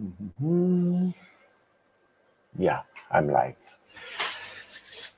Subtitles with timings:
[0.00, 1.10] Mm-hmm.
[2.58, 3.56] Yeah, I'm like,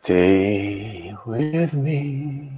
[0.02, 2.50] Stay with me.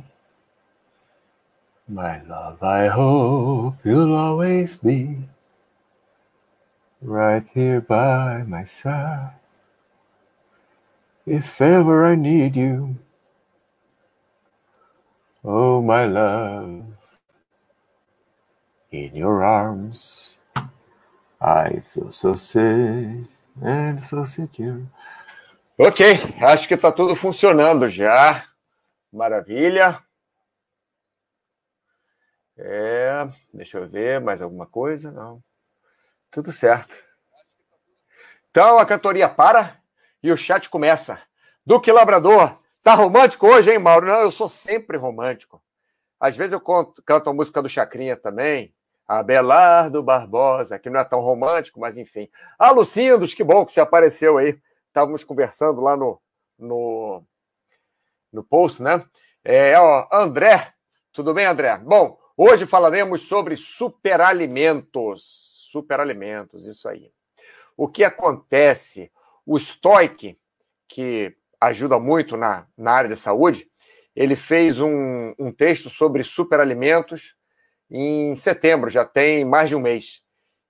[1.88, 5.18] My love, I hope you'll always be
[7.02, 9.34] right here by my side.
[11.26, 12.96] If ever I need you,
[15.44, 16.84] oh my love,
[18.92, 20.36] in your arms,
[21.44, 23.26] I feel so safe
[23.60, 24.86] and so secure.
[25.76, 26.06] Ok,
[26.40, 28.46] acho que está tudo funcionando já.
[29.12, 30.00] Maravilha.
[32.56, 35.10] É, deixa eu ver, mais alguma coisa?
[35.10, 35.42] Não.
[36.30, 36.94] Tudo certo.
[38.48, 39.80] Então a cantoria para
[40.22, 41.20] e o chat começa.
[41.66, 44.06] Duque Labrador, tá romântico hoje, hein, Mauro?
[44.06, 45.60] Não, eu sou sempre romântico.
[46.20, 48.72] Às vezes eu canto, canto a música do Chacrinha também.
[49.06, 52.28] Abelardo Barbosa, que não é tão romântico, mas enfim.
[52.58, 54.58] Ah, Lucindos, que bom que você apareceu aí.
[54.86, 56.20] Estávamos conversando lá no,
[56.58, 57.22] no,
[58.32, 59.04] no post, né?
[59.44, 60.72] É, ó, André,
[61.12, 61.76] tudo bem, André?
[61.78, 65.50] Bom, hoje falaremos sobre superalimentos.
[65.70, 67.10] Superalimentos, isso aí.
[67.76, 69.10] O que acontece?
[69.44, 70.38] O Stoic,
[70.86, 73.68] que ajuda muito na, na área de saúde,
[74.14, 77.34] ele fez um, um texto sobre superalimentos
[77.92, 80.22] em setembro, já tem mais de um mês.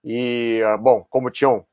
[0.03, 1.65] E, ah, bom, como tinham,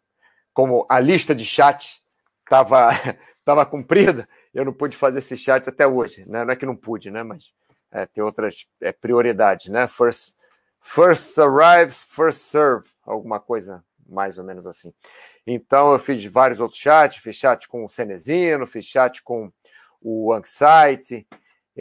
[0.54, 2.04] como a lista de chat
[2.44, 2.92] estava
[3.44, 6.24] tava cumprida, eu não pude fazer esse chat até hoje.
[6.28, 6.46] Né?
[6.46, 7.24] Não é que não pude, né?
[7.24, 7.52] Mas
[7.92, 9.88] é, tem outras é, prioridades, né?
[9.88, 10.36] First,
[10.82, 14.94] first arrives, first serve, alguma coisa mais ou menos assim.
[15.48, 19.52] Então, eu fiz vários outros chats, fiz chat com o Cenezino, fiz chat com
[20.00, 21.28] o Anxiety,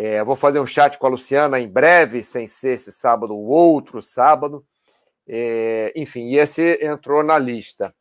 [0.00, 3.46] é, vou fazer um chat com a Luciana em breve, sem ser esse sábado ou
[3.46, 4.64] outro sábado.
[5.26, 7.92] É, enfim, e esse entrou na lista.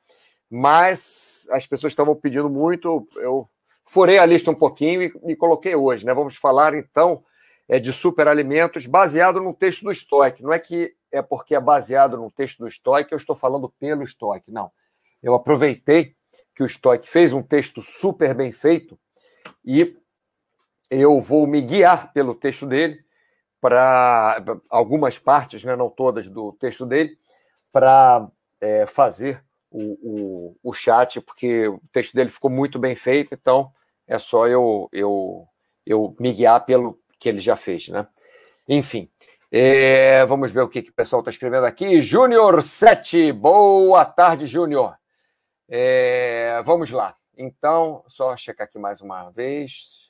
[0.47, 3.49] Mas as pessoas estavam pedindo muito, eu
[3.83, 6.05] furei a lista um pouquinho e, e coloquei hoje.
[6.05, 6.13] Né?
[6.13, 7.23] Vamos falar então
[7.67, 10.43] é, de superalimentos baseado no texto do Stoic.
[10.43, 14.05] Não é que é porque é baseado no texto do Stoic, eu estou falando pelo
[14.05, 14.51] Stoic.
[14.51, 14.69] Não.
[15.23, 16.13] Eu aproveitei
[16.53, 18.99] que o Stoic fez um texto super bem feito
[19.65, 19.97] e
[20.89, 23.03] eu vou me guiar pelo texto dele
[23.59, 27.17] para algumas partes, né, não todas do texto dele,
[27.71, 28.27] para
[28.61, 33.71] é, fazer o, o, o chat, porque o texto dele ficou muito bem feito, então
[34.07, 35.47] é só eu, eu,
[35.85, 38.07] eu me guiar pelo que ele já fez, né?
[38.69, 39.09] Enfim,
[39.51, 42.01] é, vamos ver o que, que o pessoal está escrevendo aqui.
[42.01, 44.97] Júnior 7, boa tarde, Júnior.
[45.69, 47.15] É, vamos lá.
[47.37, 50.06] Então, só checar aqui mais uma vez.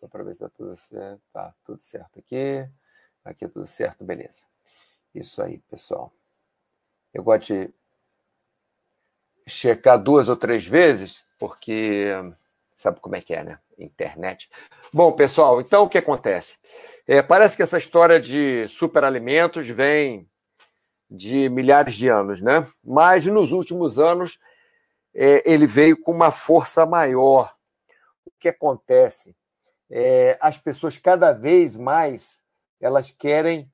[0.00, 1.20] Só para ver se está tudo certo.
[1.32, 2.66] Tá tudo certo aqui.
[3.22, 4.42] Aqui tudo certo, beleza.
[5.14, 6.10] Isso aí, pessoal.
[7.12, 7.70] Eu gosto de
[9.46, 12.06] checar duas ou três vezes, porque
[12.74, 13.58] sabe como é que é, né?
[13.78, 14.48] Internet.
[14.92, 16.56] Bom, pessoal, então o que acontece?
[17.06, 20.28] É, parece que essa história de superalimentos vem
[21.10, 22.66] de milhares de anos, né?
[22.82, 24.38] Mas nos últimos anos
[25.12, 27.54] é, ele veio com uma força maior.
[28.24, 29.34] O que acontece?
[29.90, 32.42] É, as pessoas cada vez mais
[32.80, 33.70] elas querem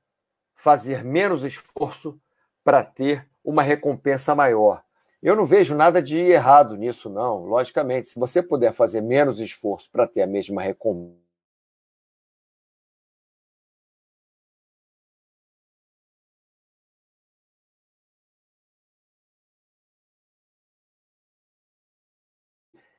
[0.55, 2.19] fazer menos esforço
[2.63, 4.83] para ter uma recompensa maior.
[5.21, 7.45] Eu não vejo nada de errado nisso, não.
[7.45, 11.17] Logicamente, se você puder fazer menos esforço para ter a mesma recompensa,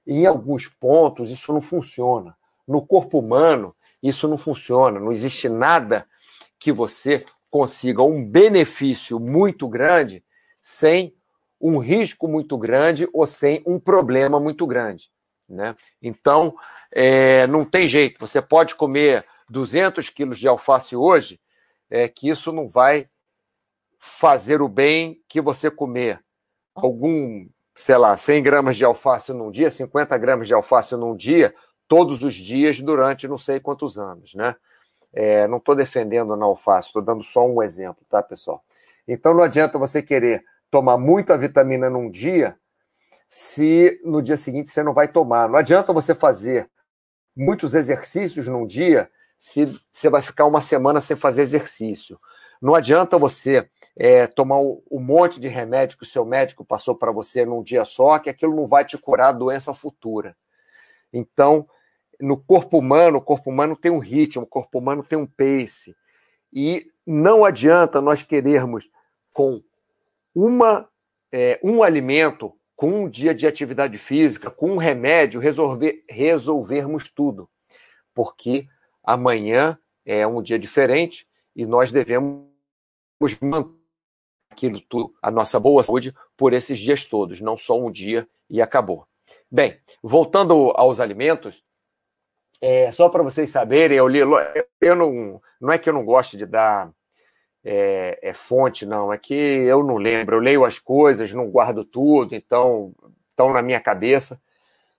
[0.07, 2.37] em alguns pontos isso não funciona.
[2.69, 5.01] No corpo humano, isso não funciona.
[5.01, 6.07] Não existe nada
[6.59, 10.23] que você consiga um benefício muito grande
[10.63, 11.15] sem
[11.61, 15.11] um risco muito grande ou sem um problema muito grande.
[15.49, 15.75] Né?
[16.01, 16.55] Então,
[16.93, 18.21] é, não tem jeito.
[18.21, 21.41] Você pode comer 200 quilos de alface hoje,
[21.91, 23.09] é, que isso não vai
[23.99, 26.23] fazer o bem que você comer
[26.75, 31.55] algum, sei lá, 100 gramas de alface num dia, 50 gramas de alface num dia,
[31.89, 34.55] todos os dias durante não sei quantos anos, né?
[35.13, 38.63] É, não estou defendendo a alface, estou dando só um exemplo, tá, pessoal?
[39.07, 42.57] Então não adianta você querer tomar muita vitamina num dia
[43.29, 45.49] se no dia seguinte você não vai tomar.
[45.49, 46.69] Não adianta você fazer
[47.35, 52.21] muitos exercícios num dia se você vai ficar uma semana sem fazer exercício.
[52.61, 56.95] Não adianta você é, tomar um, um monte de remédio que o seu médico passou
[56.95, 60.37] para você num dia só, que aquilo não vai te curar a doença futura.
[61.13, 61.67] Então,
[62.21, 65.95] no corpo humano, o corpo humano tem um ritmo, o corpo humano tem um pace.
[66.53, 68.91] E não adianta nós querermos,
[69.33, 69.63] com
[70.35, 70.89] uma,
[71.31, 77.49] é, um alimento, com um dia de atividade física, com um remédio, resolver, resolvermos tudo.
[78.15, 78.67] Porque
[79.03, 82.49] amanhã é um dia diferente e nós devemos
[83.41, 83.79] manter
[84.51, 88.61] aquilo tudo, a nossa boa saúde, por esses dias todos, não só um dia e
[88.61, 89.07] acabou.
[89.51, 91.63] Bem, voltando aos alimentos,
[92.61, 94.21] é, só para vocês saberem, eu li,
[94.81, 96.91] eu não, não é que eu não gosto de dar
[97.65, 101.85] é, é, fonte, não, é que eu não lembro, eu leio as coisas, não guardo
[101.85, 102.93] tudo, então
[103.31, 104.41] estão na minha cabeça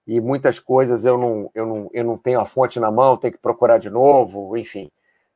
[0.08, 3.34] e muitas coisas eu não, eu não, eu não tenho a fonte na mão, tenho
[3.34, 4.90] que procurar de novo, enfim.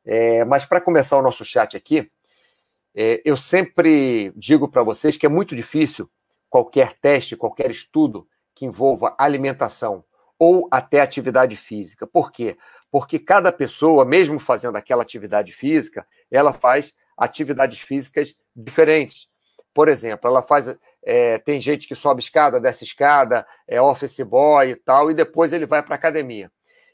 [0.06, 2.10] É, mas para começar o nosso chat aqui,
[2.96, 6.10] é, eu sempre digo para vocês que é muito difícil
[6.50, 10.04] qualquer teste, qualquer estudo que envolva alimentação
[10.44, 12.06] ou até atividade física.
[12.06, 12.58] Por quê?
[12.92, 19.28] Porque cada pessoa, mesmo fazendo aquela atividade física, ela faz atividades físicas diferentes.
[19.74, 20.78] Por exemplo, ela faz.
[21.02, 25.54] É, tem gente que sobe escada, desce escada, é office boy e tal, e depois
[25.54, 26.52] ele vai para academia.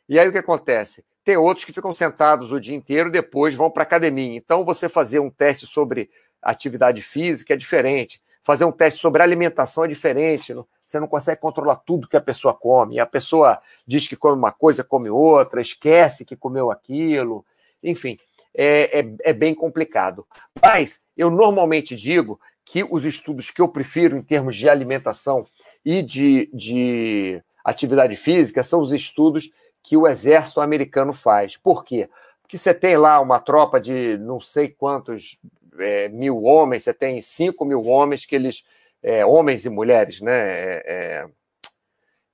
[0.07, 1.04] E aí o que acontece?
[1.24, 4.38] Tem outros que ficam sentados o dia inteiro, depois vão para academia.
[4.38, 6.10] Então, você fazer um teste sobre
[6.40, 8.22] atividade física é diferente.
[8.44, 10.54] Fazer um teste sobre alimentação é diferente.
[10.90, 13.00] Você não consegue controlar tudo que a pessoa come.
[13.00, 17.46] A pessoa diz que come uma coisa, come outra, esquece que comeu aquilo.
[17.84, 18.18] Enfim,
[18.56, 20.26] é, é, é bem complicado.
[20.60, 25.46] Mas eu normalmente digo que os estudos que eu prefiro em termos de alimentação
[25.86, 29.52] e de, de atividade física são os estudos
[29.84, 31.56] que o exército americano faz.
[31.56, 32.10] Por quê?
[32.42, 35.38] Porque você tem lá uma tropa de não sei quantos
[35.78, 38.64] é, mil homens, você tem cinco mil homens que eles.
[39.01, 40.34] É, homens e mulheres, né?
[40.34, 41.30] É, é,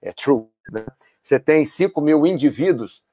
[0.01, 0.47] é true.
[0.71, 0.85] Né?
[1.21, 3.03] Você tem cinco mil indivíduos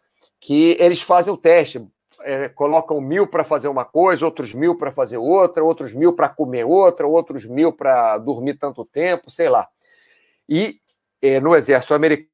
[0.40, 1.86] que eles fazem o teste.
[2.24, 6.28] É, colocam mil para fazer uma coisa, outros mil para fazer outra, outros mil para
[6.28, 9.68] comer outra, outros mil para dormir tanto tempo, sei lá.
[10.48, 10.80] E
[11.20, 12.32] é, no exército americano,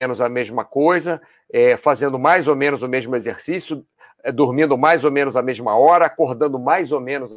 [0.00, 1.20] menos a mesma coisa,
[1.50, 3.84] é, fazendo mais ou menos o mesmo exercício,
[4.32, 7.32] dormindo mais ou menos a mesma hora, acordando mais ou menos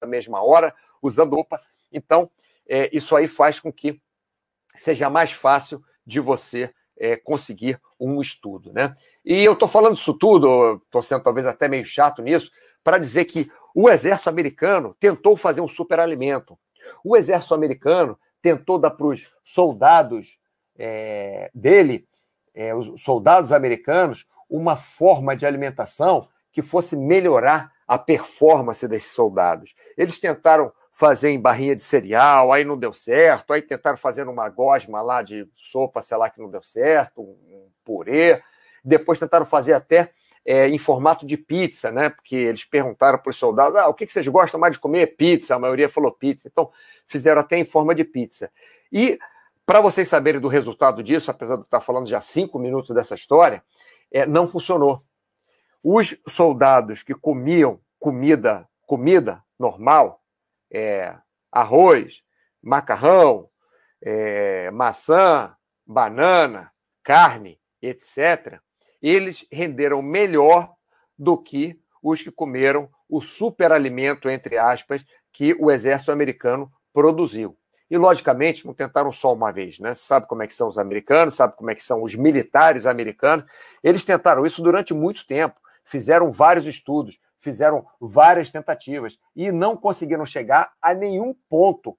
[0.00, 1.60] a mesma hora, usando roupa.
[1.92, 2.30] Então,
[2.68, 4.00] é, isso aí faz com que
[4.74, 8.72] seja mais fácil de você é, conseguir um estudo.
[8.72, 8.96] Né?
[9.24, 12.50] E eu estou falando isso tudo, estou sendo talvez até meio chato nisso,
[12.82, 16.58] para dizer que o exército americano tentou fazer um superalimento.
[17.04, 20.38] O exército americano tentou dar para os soldados
[20.76, 22.06] é, dele,
[22.54, 29.74] é, os soldados americanos, uma forma de alimentação que fosse melhorar a performance desses soldados.
[29.96, 34.48] Eles tentaram fazer em barrinha de cereal, aí não deu certo, aí tentaram fazer uma
[34.50, 38.42] gosma lá de sopa, sei lá, que não deu certo, um purê.
[38.84, 40.10] Depois tentaram fazer até
[40.44, 42.10] é, em formato de pizza, né?
[42.10, 45.16] Porque eles perguntaram para os soldados: ah, o que, que vocês gostam mais de comer?
[45.16, 46.48] Pizza, a maioria falou pizza.
[46.48, 46.70] Então,
[47.06, 48.50] fizeram até em forma de pizza.
[48.92, 49.18] E,
[49.64, 53.62] para vocês saberem do resultado disso, apesar de estar falando já cinco minutos dessa história,
[54.10, 55.04] é, não funcionou.
[55.82, 60.22] Os soldados que comiam comida, comida normal,
[60.72, 61.16] é,
[61.50, 62.22] arroz,
[62.62, 63.48] macarrão,
[64.00, 65.54] é, maçã,
[65.86, 66.72] banana,
[67.02, 68.60] carne, etc.,
[69.00, 70.72] eles renderam melhor
[71.18, 77.56] do que os que comeram o superalimento, entre aspas, que o exército americano produziu.
[77.92, 79.92] E, logicamente, não tentaram só uma vez, né?
[79.92, 83.44] Sabe como é que são os americanos, sabe como é que são os militares americanos.
[83.84, 90.24] Eles tentaram isso durante muito tempo, fizeram vários estudos, fizeram várias tentativas e não conseguiram
[90.24, 91.94] chegar a nenhum ponto,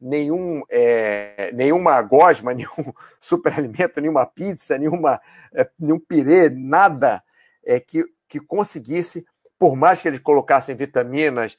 [0.00, 5.20] nenhum, é, nenhuma gosma, nenhum superalimento, nenhuma pizza, nenhuma,
[5.52, 7.22] é, nenhum pirê, nada
[7.62, 9.26] é, que, que conseguisse,
[9.58, 11.58] por mais que eles colocassem vitaminas,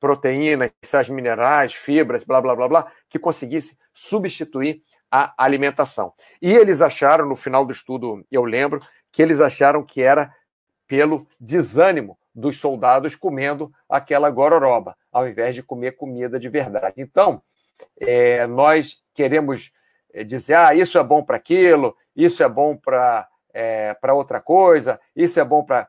[0.00, 6.12] proteínas, sais minerais, fibras, blá, blá, blá, blá, que conseguisse substituir a alimentação.
[6.40, 10.32] E eles acharam, no final do estudo, eu lembro, que eles acharam que era
[10.86, 16.94] pelo desânimo dos soldados comendo aquela gororoba, ao invés de comer comida de verdade.
[16.98, 17.42] Então,
[18.00, 19.72] é, nós queremos
[20.12, 25.00] é, dizer, ah, isso é bom para aquilo, isso é bom para é, outra coisa,
[25.16, 25.88] isso é bom para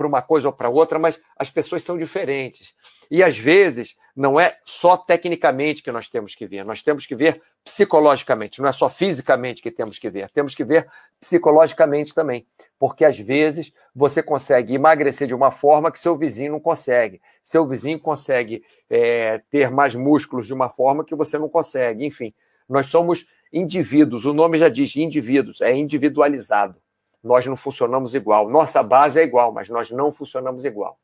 [0.00, 2.74] uma coisa ou para outra, mas as pessoas são diferentes.
[3.10, 7.14] E às vezes não é só tecnicamente que nós temos que ver, nós temos que
[7.14, 10.88] ver psicologicamente, não é só fisicamente que temos que ver, temos que ver
[11.20, 12.46] psicologicamente também.
[12.78, 17.20] Porque às vezes você consegue emagrecer de uma forma que seu vizinho não consegue.
[17.42, 22.04] Seu vizinho consegue é, ter mais músculos de uma forma que você não consegue.
[22.04, 22.34] Enfim,
[22.68, 26.80] nós somos indivíduos, o nome já diz indivíduos, é individualizado.
[27.22, 28.48] nós não funcionamos igual.
[28.48, 30.98] Nossa base é igual, mas nós não funcionamos igual.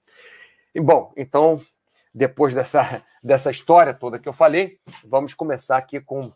[0.75, 1.61] E bom, então,
[2.15, 6.33] depois dessa, dessa história toda que eu falei, vamos começar aqui com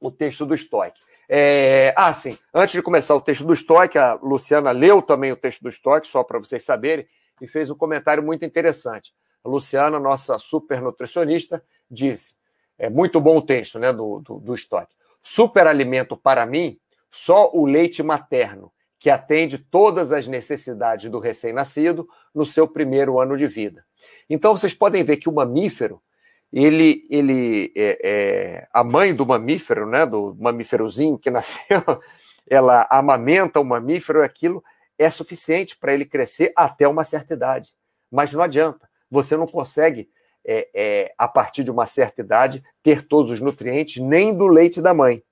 [0.00, 0.98] o texto do Stoic.
[1.28, 5.36] É, ah, sim, antes de começar o texto do Stoic, a Luciana leu também o
[5.36, 7.06] texto do Stoic, só para vocês saberem,
[7.40, 9.12] e fez um comentário muito interessante.
[9.44, 12.34] A Luciana, nossa super nutricionista, disse:
[12.78, 14.94] é muito bom o texto né, do, do, do Stoic.
[15.22, 16.78] Superalimento para mim,
[17.10, 23.36] só o leite materno, que atende todas as necessidades do recém-nascido no seu primeiro ano
[23.36, 23.84] de vida.
[24.28, 26.00] Então vocês podem ver que o mamífero,
[26.52, 31.82] ele, ele é, é, a mãe do mamífero, né, do mamíferozinho que nasceu,
[32.48, 34.62] ela amamenta o mamífero, aquilo
[34.98, 37.74] é suficiente para ele crescer até uma certa idade.
[38.10, 40.08] Mas não adianta, você não consegue,
[40.44, 44.80] é, é, a partir de uma certa idade, ter todos os nutrientes nem do leite
[44.80, 45.22] da mãe.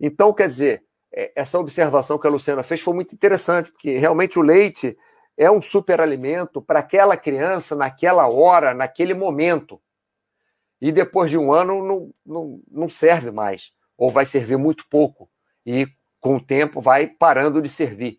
[0.00, 4.38] Então, quer dizer, é, essa observação que a Luciana fez foi muito interessante, porque realmente
[4.38, 4.96] o leite
[5.38, 9.80] é um superalimento para aquela criança, naquela hora, naquele momento.
[10.80, 15.30] E depois de um ano não, não, não serve mais, ou vai servir muito pouco.
[15.64, 15.86] E
[16.20, 18.18] com o tempo vai parando de servir.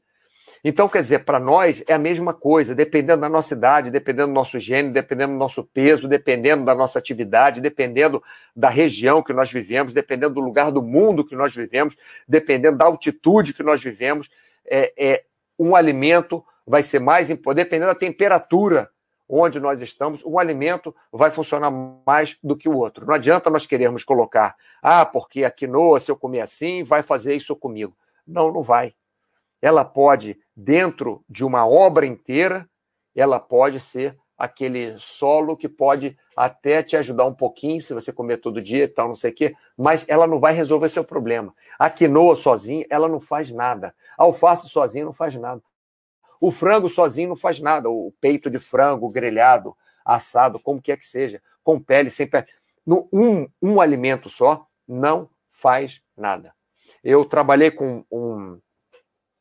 [0.63, 4.33] Então, quer dizer, para nós é a mesma coisa, dependendo da nossa idade, dependendo do
[4.33, 8.23] nosso gênero, dependendo do nosso peso, dependendo da nossa atividade, dependendo
[8.55, 11.95] da região que nós vivemos, dependendo do lugar do mundo que nós vivemos,
[12.27, 14.29] dependendo da altitude que nós vivemos,
[14.65, 15.23] é, é
[15.57, 18.89] um alimento vai ser mais dependendo da temperatura
[19.27, 21.69] onde nós estamos, um alimento vai funcionar
[22.05, 23.05] mais do que o outro.
[23.05, 27.35] Não adianta nós querermos colocar, ah, porque a quinoa, se eu comer assim, vai fazer
[27.35, 27.95] isso comigo.
[28.25, 28.93] Não, não vai
[29.61, 32.69] ela pode, dentro de uma obra inteira,
[33.15, 38.37] ela pode ser aquele solo que pode até te ajudar um pouquinho, se você comer
[38.37, 41.53] todo dia e tal, não sei o quê, mas ela não vai resolver seu problema.
[41.77, 43.93] A quinoa sozinha, ela não faz nada.
[44.17, 45.61] A alface sozinha não faz nada.
[46.39, 47.89] O frango sozinho não faz nada.
[47.89, 52.47] O peito de frango grelhado, assado, como quer que seja, com pele, sem pele.
[52.87, 56.53] Um, um alimento só não faz nada.
[57.03, 58.59] Eu trabalhei com um,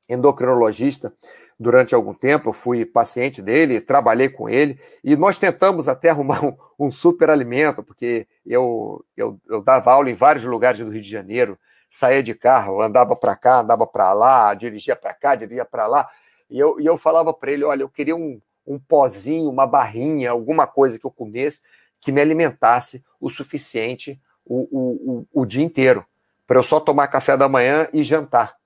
[0.08, 1.12] endocrinologista
[1.60, 6.44] durante algum tempo, eu fui paciente dele, trabalhei com ele, e nós tentamos até arrumar
[6.44, 11.02] um, um super alimento, porque eu, eu, eu, dava aula em vários lugares do Rio
[11.02, 11.58] de Janeiro,
[11.90, 16.08] saía de carro, andava para cá, andava para lá, dirigia para cá, dirigia para lá,
[16.50, 20.30] e eu, e eu falava para ele, olha, eu queria um, um pozinho, uma barrinha,
[20.30, 21.60] alguma coisa que eu comesse
[22.00, 26.04] que me alimentasse o suficiente o, o, o, o dia inteiro,
[26.46, 28.56] para eu só tomar café da manhã e jantar.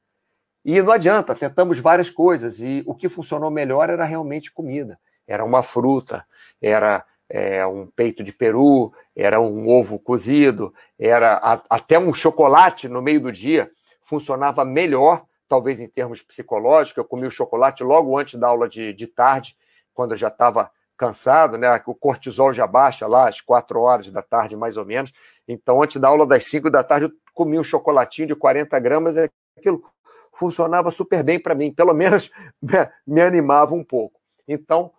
[0.65, 4.99] E não adianta, tentamos várias coisas e o que funcionou melhor era realmente comida.
[5.27, 6.25] Era uma fruta,
[6.61, 12.89] era é, um peito de peru, era um ovo cozido, era a, até um chocolate
[12.89, 13.71] no meio do dia
[14.01, 16.97] funcionava melhor, talvez em termos psicológicos.
[16.97, 19.55] Eu comi o chocolate logo antes da aula de, de tarde,
[19.93, 21.69] quando eu já estava cansado, né?
[21.85, 25.13] O cortisol já baixa lá às quatro horas da tarde, mais ou menos.
[25.47, 29.17] Então, antes da aula das cinco da tarde, eu comi um chocolatinho de 40 gramas,
[29.19, 29.29] e
[29.59, 29.85] aquilo
[30.33, 32.31] funcionava super bem para mim, pelo menos
[33.07, 34.19] me animava um pouco.
[34.49, 34.91] Então,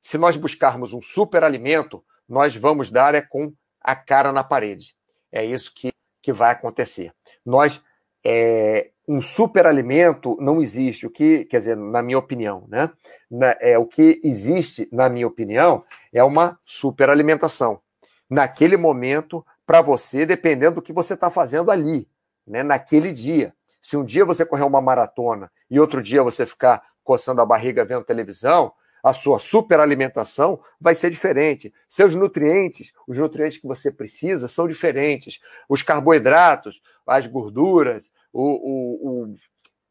[0.00, 4.94] se nós buscarmos um super alimento, nós vamos dar é com a cara na parede.
[5.32, 5.92] É isso que,
[6.22, 7.12] que vai acontecer.
[7.44, 7.82] Nós
[8.24, 11.06] é, um superalimento não existe.
[11.06, 12.90] O que, quer dizer, na minha opinião, né?
[13.30, 17.80] Na, é, o que existe, na minha opinião, é uma superalimentação.
[18.28, 22.08] Naquele momento, para você, dependendo do que você está fazendo ali,
[22.46, 22.62] né?
[22.62, 23.52] naquele dia.
[23.82, 27.84] Se um dia você correr uma maratona e outro dia você ficar coçando a barriga
[27.84, 28.72] vendo televisão,
[29.02, 31.72] a sua superalimentação vai ser diferente.
[31.88, 35.40] Seus nutrientes, os nutrientes que você precisa, são diferentes.
[35.68, 39.34] Os carboidratos, as gorduras, o, o, o,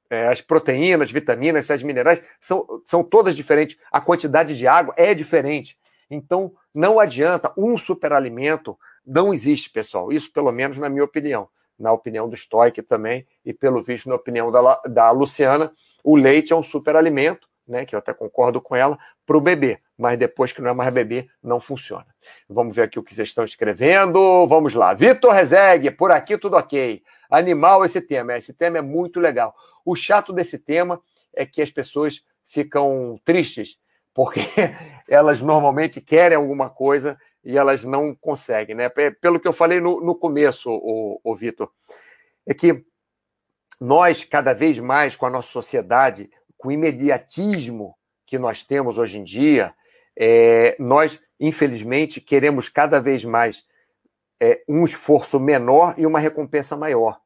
[0.10, 3.78] é, as proteínas, vitaminas, sais minerais, são, são todas diferentes.
[3.92, 5.78] A quantidade de água é diferente.
[6.10, 10.12] Então, não adianta um superalimento, não existe, pessoal.
[10.12, 11.50] Isso, pelo menos, na minha opinião
[11.80, 15.72] na opinião do Stoic também, e pelo visto na opinião da, da Luciana,
[16.04, 19.80] o leite é um superalimento, né, que eu até concordo com ela, para o bebê,
[19.96, 22.08] mas depois que não é mais bebê, não funciona.
[22.50, 24.48] Vamos ver aqui o que vocês estão escrevendo.
[24.48, 24.94] Vamos lá.
[24.94, 27.04] Vitor Rezegue, por aqui tudo ok.
[27.30, 29.56] Animal esse tema, esse tema é muito legal.
[29.86, 31.00] O chato desse tema
[31.34, 33.78] é que as pessoas ficam tristes,
[34.14, 34.42] porque
[35.08, 38.90] elas normalmente querem alguma coisa e elas não conseguem, né?
[39.22, 41.72] Pelo que eu falei no, no começo, o, o Vitor,
[42.48, 42.84] é que
[43.80, 47.96] nós, cada vez mais, com a nossa sociedade, com o imediatismo
[48.28, 49.74] que nós temos hoje em dia,
[50.16, 53.66] é, nós, infelizmente, queremos cada vez mais
[54.40, 57.20] é, um esforço menor e uma recompensa maior.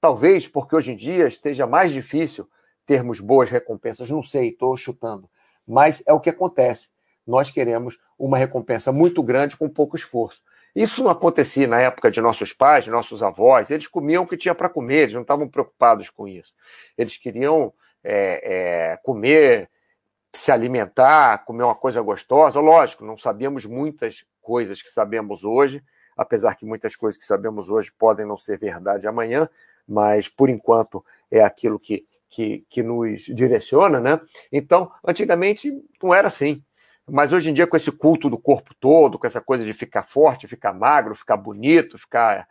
[0.00, 2.48] Talvez porque hoje em dia esteja mais difícil
[2.86, 4.08] termos boas recompensas.
[4.08, 5.28] Não sei, estou chutando.
[5.66, 6.88] Mas é o que acontece.
[7.26, 10.40] Nós queremos uma recompensa muito grande com pouco esforço.
[10.74, 13.72] Isso não acontecia na época de nossos pais, nossos avós.
[13.72, 16.54] Eles comiam o que tinha para comer, eles não estavam preocupados com isso.
[16.96, 19.70] Eles queriam é, é, comer,
[20.32, 22.60] se alimentar, comer uma coisa gostosa.
[22.60, 25.82] Lógico, não sabíamos muitas coisas que sabemos hoje,
[26.16, 29.48] apesar que muitas coisas que sabemos hoje podem não ser verdade amanhã,
[29.86, 34.20] mas por enquanto é aquilo que, que, que nos direciona, né?
[34.52, 36.62] Então, antigamente não era assim.
[37.10, 40.02] Mas hoje em dia, com esse culto do corpo todo, com essa coisa de ficar
[40.02, 42.46] forte, ficar magro, ficar bonito, ficar.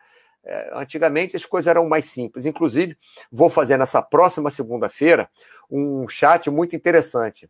[0.49, 2.45] É, antigamente as coisas eram mais simples.
[2.45, 2.97] Inclusive,
[3.29, 5.29] vou fazer nessa próxima segunda-feira
[5.69, 7.49] um chat muito interessante.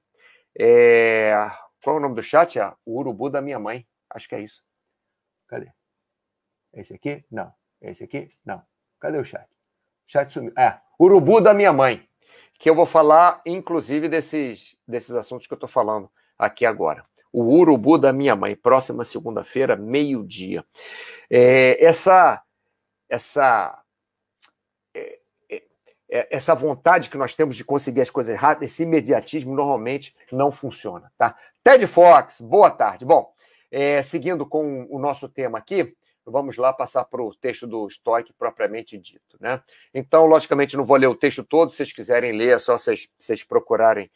[0.58, 1.36] É...
[1.84, 2.60] Qual é o nome do chat?
[2.60, 3.86] É o Urubu da minha mãe.
[4.10, 4.64] Acho que é isso.
[5.48, 5.72] Cadê?
[6.74, 7.24] Esse aqui?
[7.32, 7.54] Não.
[7.80, 8.32] Esse aqui?
[8.44, 8.64] Não.
[9.00, 9.46] Cadê o chat?
[9.46, 10.54] O chat sumiu.
[10.58, 12.08] É, Urubu da minha mãe.
[12.60, 17.06] Que eu vou falar, inclusive, desses, desses assuntos que eu estou falando aqui agora.
[17.32, 20.66] O urubu da minha mãe, próxima segunda-feira, meio-dia.
[21.30, 22.42] É, essa,
[23.10, 23.82] essa,
[24.94, 25.64] é, é,
[26.10, 30.52] é, essa vontade que nós temos de conseguir as coisas rápidas, esse imediatismo normalmente não
[30.52, 31.38] funciona, tá?
[31.64, 33.06] Ted Fox, boa tarde.
[33.06, 33.34] Bom,
[33.72, 35.96] é, seguindo com o nosso tema aqui,
[36.26, 39.62] vamos lá passar para o texto do Stoic propriamente dito, né?
[39.94, 43.10] Então, logicamente, não vou ler o texto todo, se vocês quiserem ler, é só vocês,
[43.20, 44.10] vocês procurarem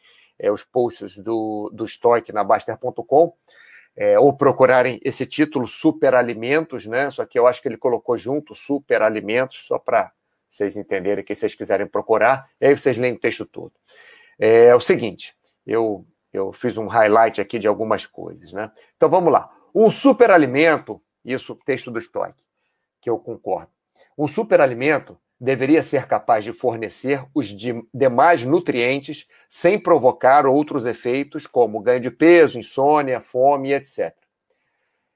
[0.52, 3.32] os posts do, do Stoic na Baster.com,
[3.96, 7.10] é, ou procurarem esse título Superalimentos, né?
[7.10, 10.12] Só que eu acho que ele colocou junto Superalimentos, só para
[10.48, 13.72] vocês entenderem que vocês quiserem procurar, e aí vocês leem o texto todo.
[14.38, 15.34] É, é o seguinte,
[15.66, 18.70] eu, eu fiz um highlight aqui de algumas coisas, né?
[18.96, 19.50] Então vamos lá.
[19.74, 22.34] Um superalimento, isso texto do Stoic,
[23.00, 23.70] que eu concordo.
[24.16, 31.48] Um superalimento deveria ser capaz de fornecer os de demais nutrientes sem provocar outros efeitos,
[31.48, 34.14] como ganho de peso, insônia, fome, etc.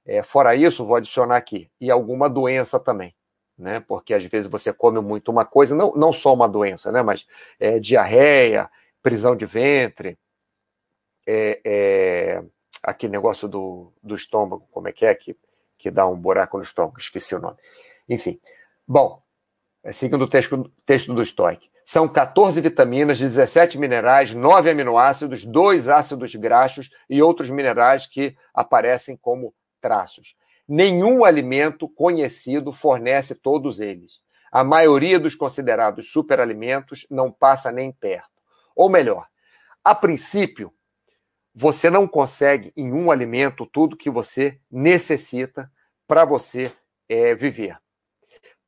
[0.04, 3.14] É, fora isso, vou adicionar aqui, e alguma doença também,
[3.56, 3.78] né?
[3.78, 7.02] Porque às vezes você come muito uma coisa, não, não só uma doença, né?
[7.02, 7.24] Mas
[7.60, 8.68] é, diarreia,
[9.00, 10.18] prisão de ventre,
[11.24, 12.42] é, é,
[12.82, 15.36] aquele negócio do, do estômago, como é que é, que,
[15.78, 17.58] que dá um buraco no estômago, esqueci o nome.
[18.08, 18.40] Enfim,
[18.86, 19.22] bom,
[19.92, 21.68] seguindo o texto, texto do Stoic.
[21.84, 29.16] São 14 vitaminas, 17 minerais, 9 aminoácidos, 2 ácidos graxos e outros minerais que aparecem
[29.16, 30.34] como traços.
[30.68, 34.14] Nenhum alimento conhecido fornece todos eles.
[34.50, 38.30] A maioria dos considerados superalimentos não passa nem perto.
[38.74, 39.26] Ou melhor,
[39.84, 40.72] a princípio,
[41.54, 45.70] você não consegue em um alimento tudo que você necessita
[46.06, 46.72] para você
[47.08, 47.78] é, viver.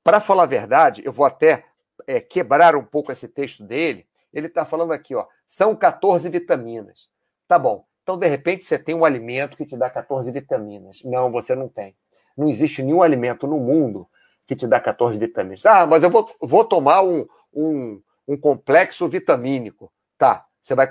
[0.08, 1.66] Para falar a verdade, eu vou até
[2.06, 4.06] é, quebrar um pouco esse texto dele.
[4.32, 7.10] Ele está falando aqui, ó, são 14 vitaminas.
[7.46, 7.84] Tá bom.
[8.02, 11.02] Então, de repente, você tem um alimento que te dá 14 vitaminas.
[11.04, 11.94] Não, você não tem.
[12.34, 14.08] Não existe nenhum alimento no mundo
[14.46, 15.66] que te dá 14 vitaminas.
[15.66, 19.92] Ah, mas eu vou, vou tomar um, um, um complexo vitamínico.
[20.16, 20.88] Tá, você vai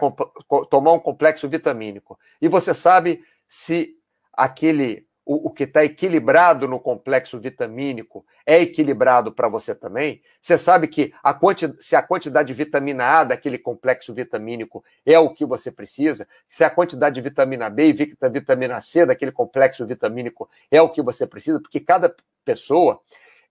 [0.69, 2.19] tomar um complexo vitamínico.
[2.39, 3.95] E você sabe se
[4.31, 10.57] aquele o, o que está equilibrado no complexo vitamínico é equilibrado para você também, você
[10.57, 15.33] sabe que a quanti, se a quantidade de vitamina A daquele complexo vitamínico é o
[15.33, 20.49] que você precisa, se a quantidade de vitamina B e vitamina C daquele complexo vitamínico
[20.71, 23.01] é o que você precisa, porque cada pessoa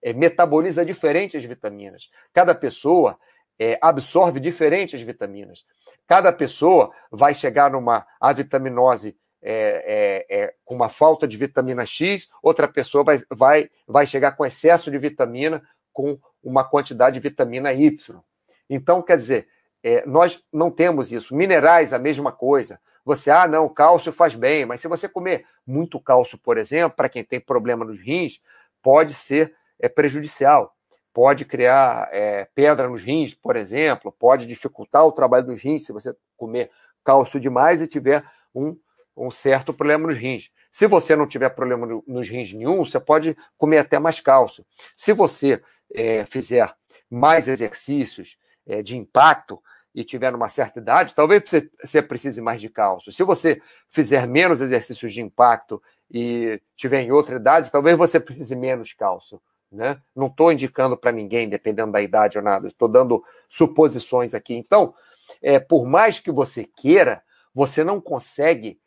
[0.02, 3.18] é, metaboliza diferente as vitaminas, cada pessoa
[3.58, 5.66] é, absorve diferente as vitaminas,
[6.06, 9.14] cada pessoa vai chegar numa avitaminose
[9.48, 14.32] é, é, é, com uma falta de vitamina X, outra pessoa vai, vai, vai chegar
[14.32, 18.20] com excesso de vitamina, com uma quantidade de vitamina Y.
[18.68, 19.48] Então, quer dizer,
[19.84, 21.34] é, nós não temos isso.
[21.34, 22.80] Minerais, a mesma coisa.
[23.04, 27.08] Você, ah, não, cálcio faz bem, mas se você comer muito cálcio, por exemplo, para
[27.08, 28.42] quem tem problema nos rins,
[28.82, 30.74] pode ser é, prejudicial.
[31.14, 35.92] Pode criar é, pedra nos rins, por exemplo, pode dificultar o trabalho dos rins se
[35.92, 36.68] você comer
[37.04, 38.76] cálcio demais e tiver um
[39.16, 40.50] um certo problema nos rins.
[40.70, 44.64] Se você não tiver problema nos rins nenhum, você pode comer até mais cálcio.
[44.94, 45.62] Se você
[45.94, 46.74] é, fizer
[47.10, 49.62] mais exercícios é, de impacto
[49.94, 53.10] e tiver uma certa idade, talvez você, você precise mais de cálcio.
[53.10, 58.54] Se você fizer menos exercícios de impacto e tiver em outra idade, talvez você precise
[58.54, 59.40] menos cálcio.
[59.72, 59.98] Né?
[60.14, 64.54] Não estou indicando para ninguém, dependendo da idade ou nada, estou dando suposições aqui.
[64.54, 64.94] Então,
[65.42, 67.22] é, por mais que você queira,
[67.54, 68.78] você não consegue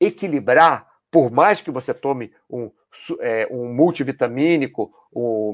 [0.00, 2.70] equilibrar, por mais que você tome um
[3.20, 5.52] é, um multivitamínico, um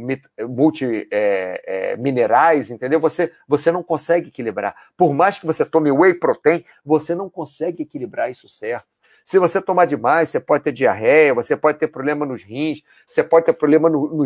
[0.49, 3.01] multiminerais, é, é, entendeu?
[3.01, 4.75] Você, você não consegue equilibrar.
[4.97, 8.87] Por mais que você tome whey protein, você não consegue equilibrar isso certo.
[9.27, 13.25] Se você tomar demais, você pode ter diarreia, você pode ter problema nos rins, você
[13.25, 14.25] pode ter problema no, no,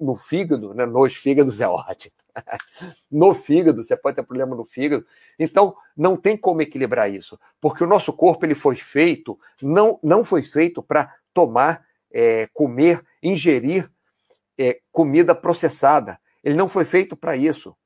[0.00, 0.86] no fígado, né?
[0.86, 2.14] Nos fígados é ótimo.
[3.12, 5.04] no fígado, você pode ter problema no fígado.
[5.38, 10.24] Então, não tem como equilibrar isso, porque o nosso corpo ele foi feito, não, não
[10.24, 13.90] foi feito para tomar, é, comer, ingerir
[14.56, 16.18] é, comida processada.
[16.42, 17.76] Ele não foi feito para isso.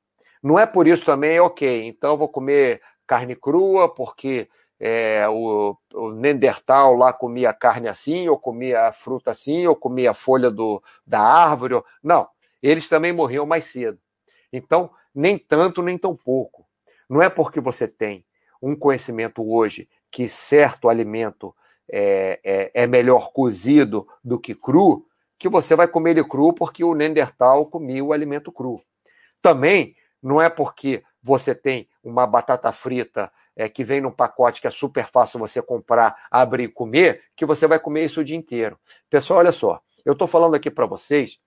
[0.41, 4.47] Não é por isso também, ok, então eu vou comer carne crua, porque
[4.85, 10.51] é, o, o Neandertal lá comia carne assim, ou comia fruta assim, ou comia folha
[10.51, 11.75] do, da árvore.
[11.75, 11.85] Ou...
[12.03, 12.27] Não,
[12.61, 13.97] eles também morriam mais cedo.
[14.51, 16.65] Então, nem tanto, nem tão pouco.
[17.09, 18.25] Não é porque você tem
[18.61, 21.55] um conhecimento hoje que certo alimento
[21.89, 25.07] é, é, é melhor cozido do que cru,
[25.39, 28.81] que você vai comer ele cru porque o Neandertal comia o alimento cru.
[29.41, 34.67] Também não é porque você tem uma batata frita é, que vem num pacote que
[34.67, 38.37] é super fácil você comprar, abrir e comer, que você vai comer isso o dia
[38.37, 38.77] inteiro.
[39.09, 41.39] Pessoal, olha só, eu estou falando aqui para vocês,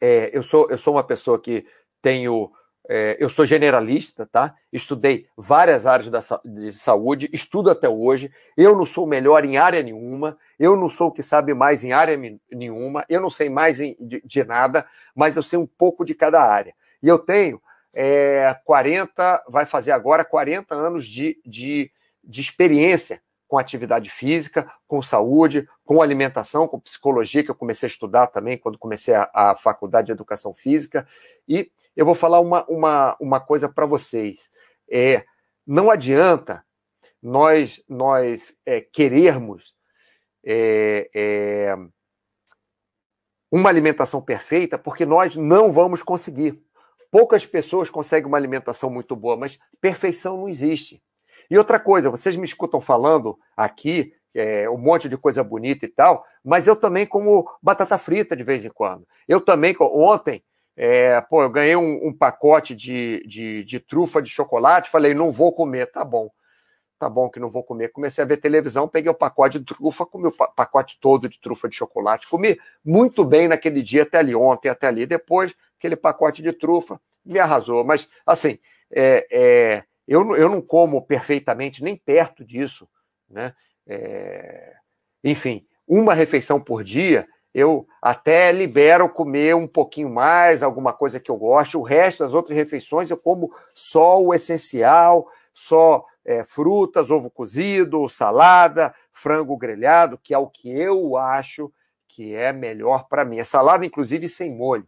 [0.00, 1.66] é, eu, sou, eu sou uma pessoa que
[2.02, 2.50] tenho.
[2.86, 4.54] É, eu sou generalista, tá?
[4.70, 8.30] Estudei várias áreas da, de saúde, estudo até hoje.
[8.54, 11.92] Eu não sou melhor em área nenhuma, eu não sou o que sabe mais em
[11.92, 12.14] área
[12.52, 16.14] nenhuma, eu não sei mais em, de, de nada, mas eu sei um pouco de
[16.14, 16.74] cada área.
[17.02, 17.58] E eu tenho
[17.94, 21.90] é, 40, vai fazer agora 40 anos de, de,
[22.22, 27.90] de experiência com atividade física, com saúde, com alimentação, com psicologia, que eu comecei a
[27.90, 31.06] estudar também quando comecei a, a faculdade de educação física.
[31.46, 34.50] E eu vou falar uma, uma, uma coisa para vocês.
[34.90, 35.24] É,
[35.66, 36.64] não adianta
[37.22, 39.74] nós, nós é, querermos
[40.44, 41.76] é, é,
[43.50, 46.60] uma alimentação perfeita, porque nós não vamos conseguir.
[47.14, 51.00] Poucas pessoas conseguem uma alimentação muito boa, mas perfeição não existe.
[51.48, 55.88] E outra coisa, vocês me escutam falando aqui é, um monte de coisa bonita e
[55.88, 59.06] tal, mas eu também como batata frita de vez em quando.
[59.28, 60.42] Eu também, ontem,
[60.76, 65.30] é, pô, eu ganhei um, um pacote de, de, de, trufa de chocolate, falei, não
[65.30, 66.28] vou comer, tá bom.
[66.98, 67.92] Tá bom que não vou comer.
[67.92, 71.68] Comecei a ver televisão, peguei o pacote de trufa, comi o pacote todo de trufa
[71.68, 72.28] de chocolate.
[72.28, 75.06] Comi muito bem naquele dia, até ali ontem, até ali.
[75.06, 77.84] Depois, aquele pacote de trufa, me arrasou.
[77.84, 78.58] Mas, assim,
[78.90, 82.88] é, é, eu, eu não como perfeitamente, nem perto disso.
[83.28, 83.54] Né?
[83.86, 84.72] É,
[85.22, 91.30] enfim, uma refeição por dia, eu até libero comer um pouquinho mais, alguma coisa que
[91.30, 91.78] eu gosto.
[91.78, 98.08] O resto das outras refeições eu como só o essencial, só é, frutas, ovo cozido,
[98.08, 101.70] salada, frango grelhado, que é o que eu acho
[102.08, 103.38] que é melhor para mim.
[103.38, 104.86] É salada, inclusive, sem molho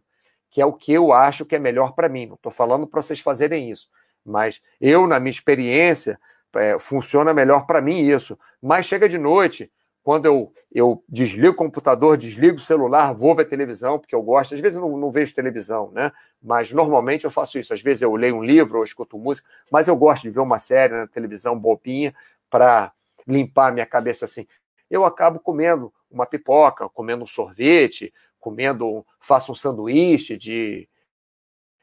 [0.49, 2.25] que é o que eu acho que é melhor para mim.
[2.25, 3.89] Não estou falando para vocês fazerem isso,
[4.25, 6.19] mas eu, na minha experiência,
[6.55, 8.37] é, funciona melhor para mim isso.
[8.61, 9.71] Mas chega de noite,
[10.03, 14.55] quando eu, eu desligo o computador, desligo o celular, vou ver televisão, porque eu gosto.
[14.55, 16.11] Às vezes eu não, não vejo televisão, né?
[16.41, 17.73] Mas normalmente eu faço isso.
[17.73, 20.59] Às vezes eu leio um livro ou escuto música, mas eu gosto de ver uma
[20.59, 22.15] série na televisão bobinha
[22.49, 22.93] para
[23.27, 24.47] limpar a minha cabeça assim.
[24.89, 28.13] Eu acabo comendo uma pipoca, comendo um sorvete,
[28.47, 30.87] comendo, faço um sanduíche de,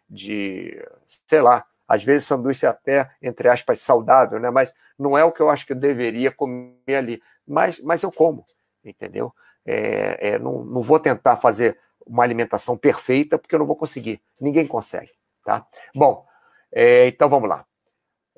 [0.09, 0.83] de,
[1.27, 4.49] sei lá, às vezes sanduíche até, entre aspas, saudável, né?
[4.49, 7.23] Mas não é o que eu acho que eu deveria comer ali.
[7.47, 8.47] Mas, mas eu como,
[8.83, 9.31] entendeu?
[9.67, 14.23] É, é, não, não vou tentar fazer uma alimentação perfeita, porque eu não vou conseguir.
[14.41, 15.13] Ninguém consegue,
[15.45, 15.67] tá?
[15.95, 16.27] Bom,
[16.73, 17.67] é, então vamos lá.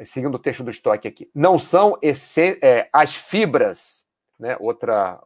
[0.04, 1.30] Seguindo o texto do estoque aqui.
[1.32, 4.04] Não são esse, é, as fibras,
[4.36, 4.56] né?
[4.58, 5.22] Outra,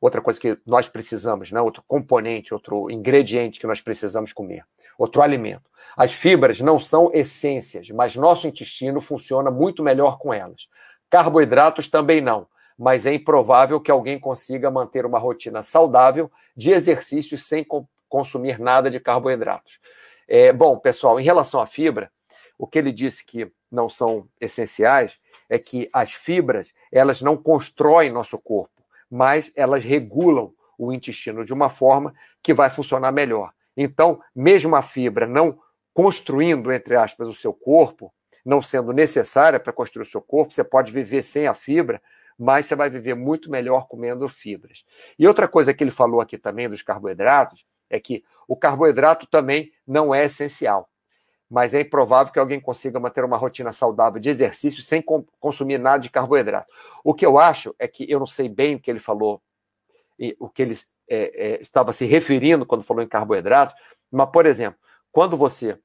[0.00, 1.60] outra coisa que nós precisamos, né?
[1.60, 4.64] outro componente, outro ingrediente que nós precisamos comer,
[4.98, 5.70] outro alimento.
[5.96, 10.68] As fibras não são essências, mas nosso intestino funciona muito melhor com elas.
[11.08, 12.46] Carboidratos também não,
[12.78, 17.66] mas é improvável que alguém consiga manter uma rotina saudável de exercícios sem
[18.08, 19.78] consumir nada de carboidratos.
[20.28, 22.10] É, bom, pessoal, em relação à fibra,
[22.58, 28.10] o que ele disse que não são essenciais é que as fibras elas não constroem
[28.10, 28.75] nosso corpo
[29.10, 33.52] mas elas regulam o intestino de uma forma que vai funcionar melhor.
[33.76, 35.58] Então, mesmo a fibra não
[35.92, 38.12] construindo, entre aspas, o seu corpo,
[38.44, 42.00] não sendo necessária para construir o seu corpo, você pode viver sem a fibra,
[42.38, 44.84] mas você vai viver muito melhor comendo fibras.
[45.18, 49.72] E outra coisa que ele falou aqui também dos carboidratos é que o carboidrato também
[49.86, 50.88] não é essencial
[51.48, 55.02] mas é improvável que alguém consiga manter uma rotina saudável de exercício sem
[55.40, 56.72] consumir nada de carboidrato.
[57.04, 59.40] O que eu acho é que eu não sei bem o que ele falou
[60.38, 60.74] o que ele
[61.08, 63.74] é, é, estava se referindo quando falou em carboidratos,
[64.10, 64.78] mas, por exemplo,
[65.12, 65.78] quando você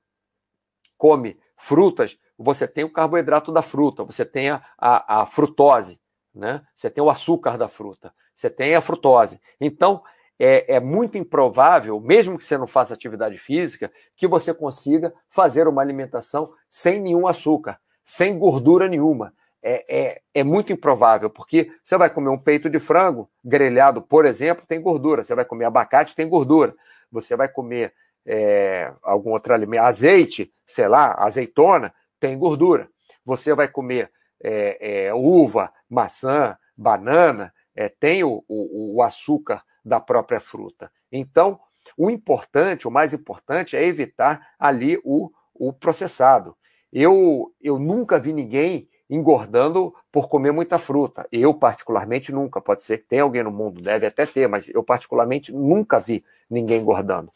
[0.97, 5.99] come frutas, você tem o carboidrato da fruta, você tem a, a, a frutose,
[6.33, 6.65] né?
[6.75, 9.39] você tem o açúcar da fruta, você tem a frutose.
[9.59, 10.03] Então,
[10.43, 15.67] é, é, muito improvável, mesmo que você não faça atividade física, que você consiga fazer
[15.67, 19.35] uma alimentação sem nenhum açúcar, sem gordura nenhuma.
[19.63, 24.25] É, é, é, muito improvável, porque você vai comer um peito de frango grelhado, por
[24.25, 25.23] exemplo, tem gordura.
[25.23, 26.73] Você vai comer abacate, tem gordura.
[27.11, 27.93] Você vai comer
[28.25, 32.89] é, algum outro alimento, azeite, sei lá, azeitona, tem gordura.
[33.23, 34.09] Você vai comer
[34.43, 40.91] é, é, uva, maçã, banana, é, tem o, o, o açúcar da própria fruta.
[41.11, 41.59] Então,
[41.97, 46.55] o importante, o mais importante é evitar ali o, o processado.
[46.91, 51.27] Eu, eu nunca vi ninguém engordando por comer muita fruta.
[51.31, 52.61] Eu, particularmente, nunca.
[52.61, 56.23] Pode ser que tenha alguém no mundo, deve até ter, mas eu, particularmente, nunca vi
[56.49, 57.31] ninguém engordando.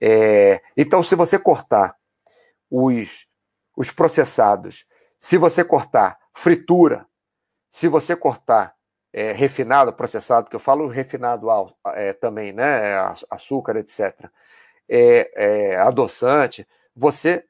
[0.00, 1.96] É, então, se você cortar
[2.70, 3.26] os,
[3.76, 4.84] os processados,
[5.20, 7.06] se você cortar fritura,
[7.70, 8.74] se você cortar
[9.12, 11.48] é, refinado, processado, que eu falo refinado
[11.94, 12.96] é, também, né?
[13.28, 14.30] Açúcar, etc.
[14.88, 17.44] É, é, adoçante, você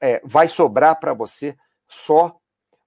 [0.00, 1.56] é, vai sobrar para você
[1.88, 2.36] só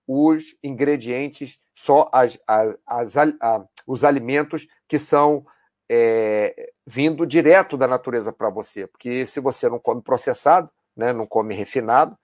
[0.08, 5.46] os ingredientes, só as, as, as a, os alimentos que são
[5.90, 8.88] é, vindo direto da natureza para você.
[8.88, 12.18] Porque se você não come processado, né, não come refinado,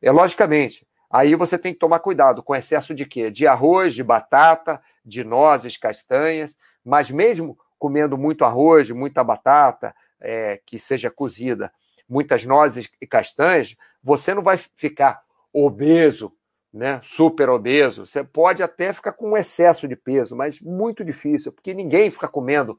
[0.00, 3.30] é logicamente, aí você tem que tomar cuidado com excesso de quê?
[3.30, 10.60] De arroz, de batata, de nozes, castanhas, mas mesmo comendo muito arroz, muita batata, é,
[10.64, 11.72] que seja cozida,
[12.08, 16.32] muitas nozes e castanhas, você não vai ficar obeso,
[16.72, 18.04] né, super obeso.
[18.06, 22.78] Você pode até ficar com excesso de peso, mas muito difícil, porque ninguém fica comendo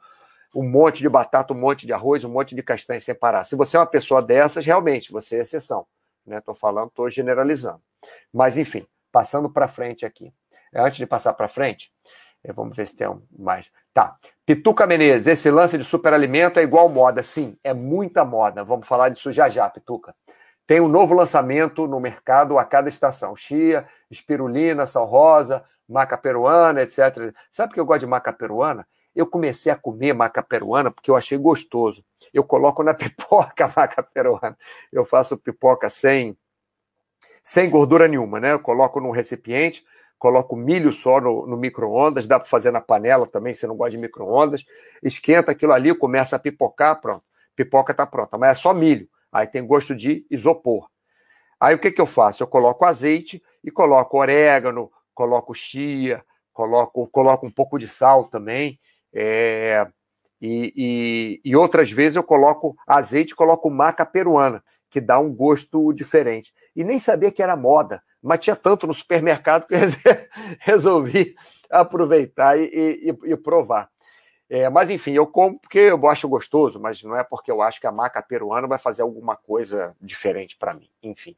[0.55, 3.43] um monte de batata, um monte de arroz, um monte de castanha sem parar.
[3.43, 5.85] Se você é uma pessoa dessas, realmente, você é exceção.
[6.27, 6.59] Estou né?
[6.59, 7.81] falando, estou generalizando.
[8.33, 10.33] Mas, enfim, passando para frente aqui.
[10.75, 11.91] Antes de passar para frente,
[12.43, 13.71] é, vamos ver se tem um mais.
[13.93, 14.15] Tá.
[14.45, 17.23] Pituca Menezes, esse lance de superalimento é igual moda.
[17.23, 18.63] Sim, é muita moda.
[18.63, 20.13] Vamos falar disso já já, Pituca.
[20.67, 23.35] Tem um novo lançamento no mercado a cada estação.
[23.35, 27.33] Chia, espirulina, sal rosa, maca peruana, etc.
[27.51, 28.87] Sabe que eu gosto de maca peruana?
[29.15, 32.03] Eu comecei a comer maca peruana porque eu achei gostoso.
[32.33, 34.57] Eu coloco na pipoca a maca peruana.
[34.91, 36.37] Eu faço pipoca sem,
[37.43, 38.51] sem gordura nenhuma, né?
[38.51, 39.85] Eu coloco num recipiente,
[40.17, 43.91] coloco milho só no, no micro-ondas, dá para fazer na panela também, se não gosta
[43.91, 44.63] de micro-ondas.
[45.01, 47.23] Esquenta aquilo ali, começa a pipocar, pronto.
[47.55, 49.07] Pipoca está pronta, mas é só milho.
[49.31, 50.87] Aí tem gosto de isopor.
[51.59, 52.43] Aí o que, que eu faço?
[52.43, 56.23] Eu coloco azeite e coloco orégano, coloco chia,
[56.53, 58.79] coloco, coloco um pouco de sal também
[59.15, 59.87] é,
[60.41, 65.93] e, e, e, outras vezes eu coloco azeite, coloco maca peruana, que dá um gosto
[65.93, 66.53] diferente.
[66.75, 69.75] E nem sabia que era moda, mas tinha tanto no supermercado que
[70.59, 71.35] resolvi
[71.69, 72.65] aproveitar e,
[73.23, 73.89] e, e provar.
[74.49, 77.79] É, mas enfim, eu como porque eu acho gostoso, mas não é porque eu acho
[77.79, 80.89] que a maca peruana vai fazer alguma coisa diferente para mim.
[81.01, 81.35] Enfim.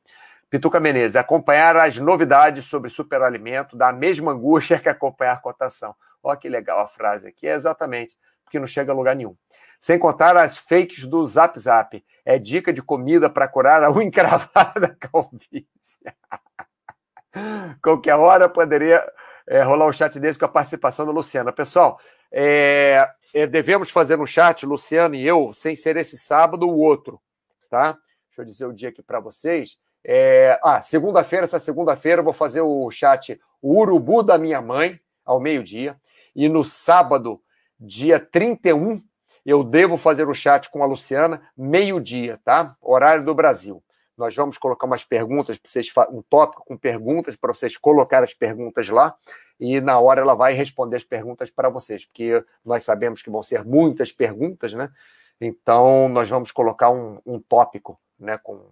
[0.49, 5.93] Pituca Menezes, acompanhar as novidades sobre superalimento da mesma angústia que acompanhar a cotação.
[6.23, 7.47] Olha que legal a frase aqui.
[7.47, 9.35] É exatamente, porque não chega a lugar nenhum.
[9.79, 12.03] Sem contar as fakes do Zap Zap.
[12.25, 15.67] É dica de comida para curar a unha encravada da calvície.
[17.81, 19.03] Qualquer hora poderia
[19.47, 21.51] é, rolar um chat desse com a participação da Luciana.
[21.51, 21.99] Pessoal,
[22.31, 27.21] é, é, devemos fazer um chat, Luciana e eu, sem ser esse sábado o outro,
[27.69, 27.97] tá?
[28.27, 29.77] Deixa eu dizer o dia aqui para vocês.
[30.03, 35.39] É, ah, segunda-feira, essa segunda-feira, eu vou fazer o chat Urubu da Minha Mãe, ao
[35.39, 35.99] meio-dia.
[36.35, 37.41] E no sábado,
[37.79, 39.01] dia 31,
[39.45, 42.75] eu devo fazer o chat com a Luciana, meio-dia, tá?
[42.81, 43.83] Horário do Brasil.
[44.17, 48.33] Nós vamos colocar umas perguntas para vocês, um tópico com perguntas para vocês colocar as
[48.33, 49.15] perguntas lá
[49.59, 53.43] e na hora ela vai responder as perguntas para vocês, porque nós sabemos que vão
[53.43, 54.91] ser muitas perguntas, né?
[55.39, 58.65] Então nós vamos colocar um, um tópico, né, com,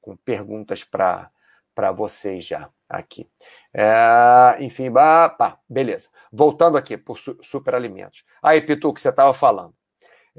[0.00, 1.30] com perguntas para
[1.78, 3.30] para vocês já aqui.
[3.72, 6.08] É, enfim, bah, pá, beleza.
[6.32, 8.24] Voltando aqui por su superalimentos.
[8.42, 9.77] Aí, Pitu, que você estava falando.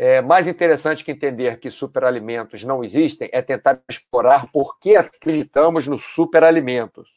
[0.02, 5.88] É, mais interessante que entender que superalimentos não existem é tentar explorar por que acreditamos
[5.88, 7.10] nos superalimentos.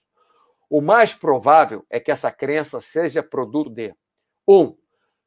[0.68, 3.94] O mais provável é que essa crença seja produto de
[4.48, 4.76] um,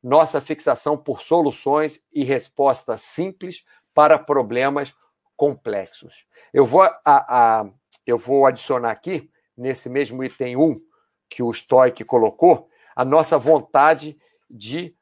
[0.03, 3.63] nossa fixação por soluções e respostas simples
[3.93, 4.93] para problemas
[5.37, 6.25] complexos.
[6.53, 7.69] Eu vou, a, a,
[8.05, 10.81] eu vou adicionar aqui, nesse mesmo item 1
[11.29, 14.17] que o Stoic colocou, a nossa vontade
[14.49, 14.93] de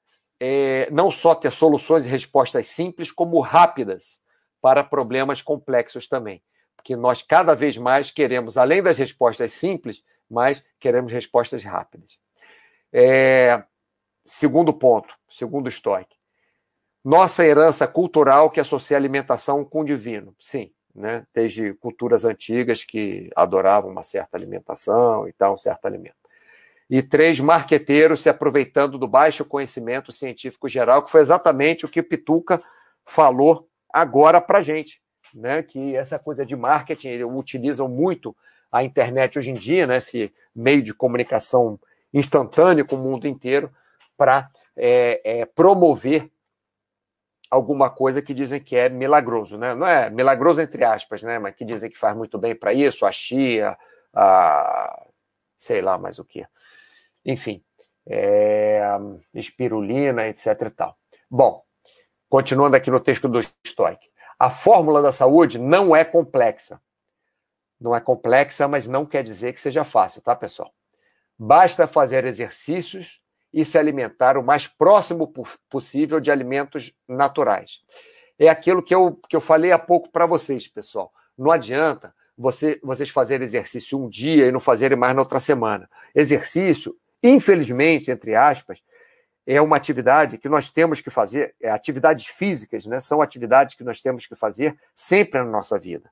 [0.45, 4.19] é, não só ter soluções e respostas simples, como rápidas
[4.61, 6.43] para problemas complexos também.
[6.75, 12.19] Porque nós cada vez mais queremos, além das respostas simples, mas queremos respostas rápidas.
[12.91, 13.63] É,
[14.25, 16.17] segundo ponto, segundo estoque.
[17.01, 20.35] Nossa herança cultural que associa alimentação com o divino.
[20.41, 21.25] Sim, né?
[21.33, 26.22] desde culturas antigas que adoravam uma certa alimentação e tal, um certo alimento.
[26.93, 32.03] E três, marqueteiros se aproveitando do baixo conhecimento científico geral, que foi exatamente o que
[32.03, 32.61] Pituca
[33.03, 35.01] falou agora para gente,
[35.33, 35.63] né?
[35.63, 38.35] que essa coisa de marketing, eles utilizam muito
[38.71, 39.97] a internet hoje em dia, né?
[39.97, 41.79] esse meio de comunicação
[42.13, 43.71] instantâneo com o mundo inteiro,
[44.15, 46.29] para é, é, promover
[47.49, 49.73] alguma coisa que dizem que é milagroso, né?
[49.73, 51.39] Não é milagroso entre aspas, né?
[51.39, 53.75] Mas que dizem que faz muito bem para isso, a chia,
[54.13, 55.07] a
[55.57, 56.45] sei lá mais o que.
[57.25, 57.63] Enfim,
[58.07, 58.81] é,
[59.33, 60.97] espirulina, etc e tal.
[61.29, 61.63] Bom,
[62.29, 64.11] continuando aqui no texto do Stoic.
[64.37, 66.81] A fórmula da saúde não é complexa.
[67.79, 70.73] Não é complexa, mas não quer dizer que seja fácil, tá, pessoal?
[71.37, 73.21] Basta fazer exercícios
[73.53, 75.31] e se alimentar o mais próximo
[75.69, 77.79] possível de alimentos naturais.
[78.39, 81.11] É aquilo que eu, que eu falei há pouco para vocês, pessoal.
[81.37, 85.89] Não adianta você, vocês fazerem exercício um dia e não fazerem mais na outra semana.
[86.15, 88.83] Exercício, infelizmente, entre aspas,
[89.45, 92.99] é uma atividade que nós temos que fazer, é, atividades físicas, né?
[92.99, 96.09] São atividades que nós temos que fazer sempre na nossa vida,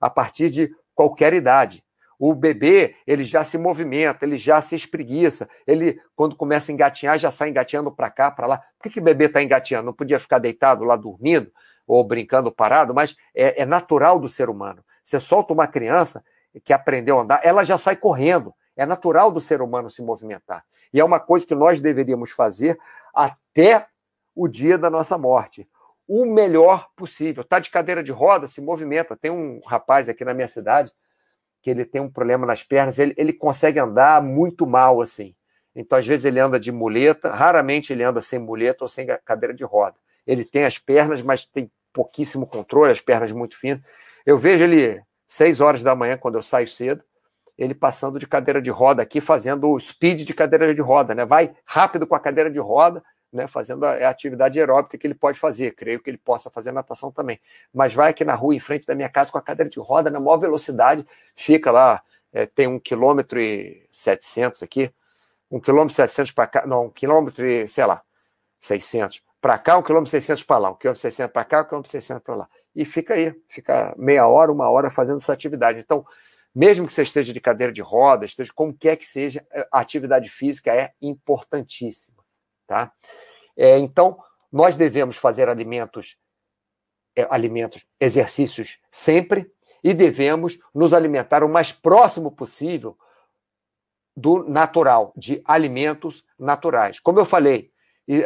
[0.00, 1.84] a partir de qualquer idade.
[2.18, 5.48] O bebê, ele já se movimenta, ele já se espreguiça.
[5.66, 8.58] Ele, quando começa a engatinhar, já sai engatinhando para cá, para lá.
[8.58, 9.86] Por que, que o bebê está engatinhando?
[9.86, 11.50] Não podia ficar deitado lá dormindo
[11.86, 14.84] ou brincando parado, mas é, é natural do ser humano.
[15.02, 16.22] Você solta uma criança
[16.62, 18.54] que aprendeu a andar, ela já sai correndo.
[18.80, 20.64] É natural do ser humano se movimentar.
[20.90, 22.78] E é uma coisa que nós deveríamos fazer
[23.14, 23.86] até
[24.34, 25.68] o dia da nossa morte.
[26.08, 27.42] O melhor possível.
[27.42, 29.14] Está de cadeira de roda, se movimenta.
[29.14, 30.92] Tem um rapaz aqui na minha cidade
[31.60, 35.34] que ele tem um problema nas pernas, ele, ele consegue andar muito mal assim.
[35.76, 39.54] Então, às vezes, ele anda de muleta, raramente ele anda sem muleta ou sem cadeira
[39.54, 39.96] de roda.
[40.26, 43.82] Ele tem as pernas, mas tem pouquíssimo controle, as pernas muito finas.
[44.24, 47.04] Eu vejo ele seis horas da manhã, quando eu saio cedo,
[47.60, 51.26] ele passando de cadeira de roda aqui, fazendo o speed de cadeira de roda, né?
[51.26, 55.14] Vai rápido com a cadeira de roda, né, fazendo a, a, atividade aeróbica que ele
[55.14, 55.72] pode fazer.
[55.72, 57.38] Creio que ele possa fazer natação também.
[57.72, 60.08] Mas vai aqui na rua, em frente da minha casa, com a cadeira de roda,
[60.08, 64.90] na maior velocidade, fica lá, é, tem um quilômetro e setecentos aqui,
[65.50, 68.00] um quilômetro setecentos para cá, não, um quilômetro e, sei lá,
[68.58, 71.90] seiscentos para cá, um quilômetro seiscentos para lá, um quilômetro seiscentos para cá, um quilômetro
[71.90, 72.48] seiscentos para lá.
[72.74, 75.78] E fica aí, fica meia hora, uma hora fazendo sua atividade.
[75.78, 76.06] Então,
[76.54, 80.28] mesmo que você esteja de cadeira de rodas, esteja como quer que seja, a atividade
[80.28, 82.22] física é importantíssima.
[82.66, 82.92] Tá?
[83.56, 84.18] É, então,
[84.50, 86.16] nós devemos fazer alimentos,
[87.16, 89.50] é, alimentos, exercícios sempre
[89.82, 92.96] e devemos nos alimentar o mais próximo possível
[94.16, 97.00] do natural, de alimentos naturais.
[97.00, 97.72] Como eu falei,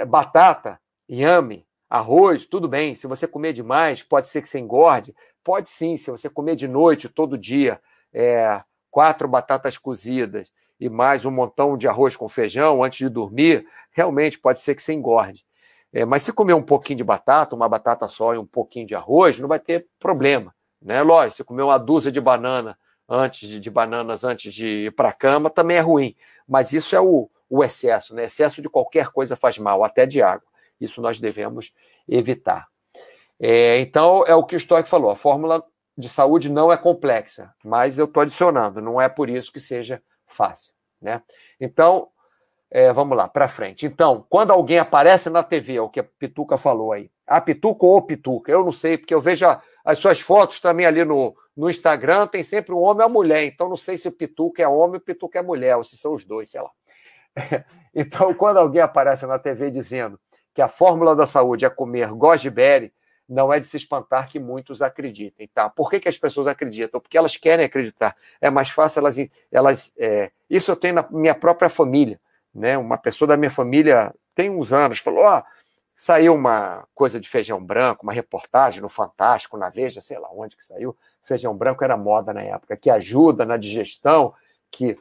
[0.08, 2.94] batata, inhame, arroz, tudo bem.
[2.94, 5.14] Se você comer demais, pode ser que você engorde.
[5.44, 7.80] Pode sim, se você comer de noite, todo dia,
[8.14, 13.66] é, quatro batatas cozidas e mais um montão de arroz com feijão antes de dormir,
[13.90, 15.44] realmente pode ser que você engorde.
[15.92, 18.94] É, mas se comer um pouquinho de batata, uma batata só e um pouquinho de
[18.94, 20.54] arroz, não vai ter problema.
[20.80, 21.02] Né?
[21.02, 25.10] Lógico, se comer uma dúzia de banana antes de, de bananas antes de ir para
[25.10, 26.16] a cama, também é ruim.
[26.46, 28.24] Mas isso é o, o excesso, né?
[28.24, 30.46] Excesso de qualquer coisa faz mal, até de água.
[30.80, 31.72] Isso nós devemos
[32.08, 32.66] evitar.
[33.38, 35.64] É, então, é o que o Stoic falou: a fórmula
[35.96, 40.02] de saúde não é complexa, mas eu estou adicionando, não é por isso que seja
[40.26, 40.72] fácil.
[41.00, 41.22] Né?
[41.60, 42.08] Então,
[42.70, 43.86] é, vamos lá, para frente.
[43.86, 47.86] Então, quando alguém aparece na TV, é o que a Pituca falou aí, a Pituca
[47.86, 49.46] ou Pituca, eu não sei, porque eu vejo
[49.84, 53.44] as suas fotos também ali no, no Instagram, tem sempre um homem e uma mulher,
[53.44, 56.14] então não sei se o Pituca é homem ou Pituca é mulher, ou se são
[56.14, 56.70] os dois, sei lá.
[57.96, 60.18] Então, quando alguém aparece na TV dizendo
[60.52, 62.92] que a fórmula da saúde é comer goji berry,
[63.28, 65.70] não é de se espantar que muitos acreditem, tá?
[65.70, 67.00] Por que, que as pessoas acreditam?
[67.00, 68.16] Porque elas querem acreditar.
[68.40, 69.16] É mais fácil elas.
[69.50, 70.30] elas é...
[70.48, 72.20] Isso eu tenho na minha própria família,
[72.54, 72.76] né?
[72.76, 75.42] Uma pessoa da minha família tem uns anos falou: ó, oh,
[75.96, 80.56] saiu uma coisa de feijão branco, uma reportagem no Fantástico, na Veja, sei lá onde
[80.56, 80.96] que saiu.
[81.22, 84.34] Feijão branco era moda na época, que ajuda na digestão,
[84.70, 84.98] que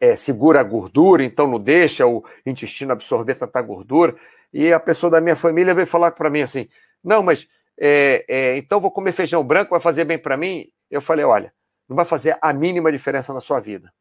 [0.00, 4.14] é, segura a gordura, então não deixa o intestino absorver tanta gordura.
[4.52, 6.68] E a pessoa da minha família veio falar para mim assim:
[7.02, 7.48] não, mas
[7.78, 10.68] é, é, então vou comer feijão branco, vai fazer bem para mim?
[10.90, 11.52] Eu falei, olha,
[11.88, 13.92] não vai fazer a mínima diferença na sua vida.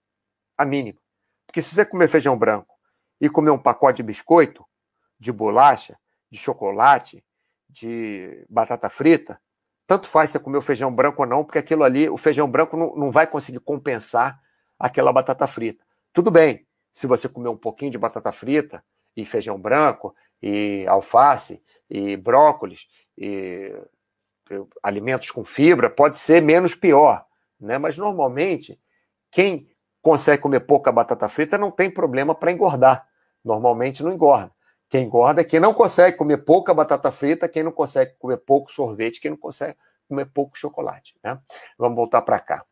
[0.58, 1.00] A mínima.
[1.48, 2.76] Porque se você comer feijão branco
[3.20, 4.66] e comer um pacote de biscoito,
[5.20, 5.98] de bolacha,
[6.30, 7.24] de chocolate,
[7.70, 9.40] de batata frita,
[9.88, 12.78] tanto faz você comer o feijão branco ou não, porque aquilo ali, o feijão branco
[12.78, 14.40] não, não vai conseguir compensar
[14.80, 15.84] aquela batata frita.
[16.14, 18.84] Tudo bem, se você comer um pouquinho de batata frita
[19.16, 21.62] e feijão branco e alface
[21.92, 22.88] e brócolis
[23.18, 23.76] e
[24.82, 27.26] alimentos com fibra, pode ser menos pior,
[27.60, 27.78] né?
[27.78, 28.80] Mas normalmente
[29.30, 29.70] quem
[30.02, 33.06] consegue comer pouca batata frita não tem problema para engordar.
[33.44, 34.52] Normalmente não engorda.
[34.90, 38.72] Quem engorda é quem não consegue comer pouca batata frita, quem não consegue comer pouco
[38.72, 39.78] sorvete, quem não consegue
[40.08, 41.18] comer pouco chocolate.
[41.24, 41.40] Né?
[41.78, 42.66] Vamos voltar para cá.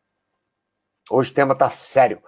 [1.10, 2.22] Hoje o tema está sério.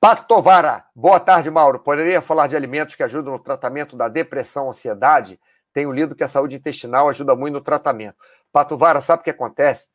[0.00, 1.78] Patovara, boa tarde, Mauro.
[1.78, 5.38] Poderia falar de alimentos que ajudam no tratamento da depressão, ansiedade?
[5.74, 8.16] Tenho lido que a saúde intestinal ajuda muito no tratamento.
[8.52, 9.90] Patovara, sabe o que acontece?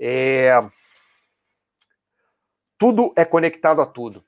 [0.00, 0.52] É...
[2.78, 4.24] Tudo é conectado a tudo.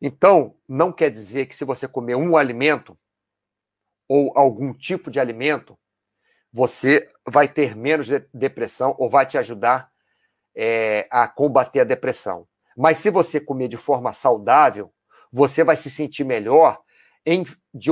[0.00, 2.98] Então, não quer dizer que se você comer um alimento
[4.08, 5.78] ou algum tipo de alimento,
[6.50, 9.92] você vai ter menos de depressão ou vai te ajudar
[10.56, 12.48] é, a combater a depressão.
[12.74, 14.90] Mas se você comer de forma saudável,
[15.30, 16.80] você vai se sentir melhor
[17.26, 17.44] em,
[17.74, 17.90] de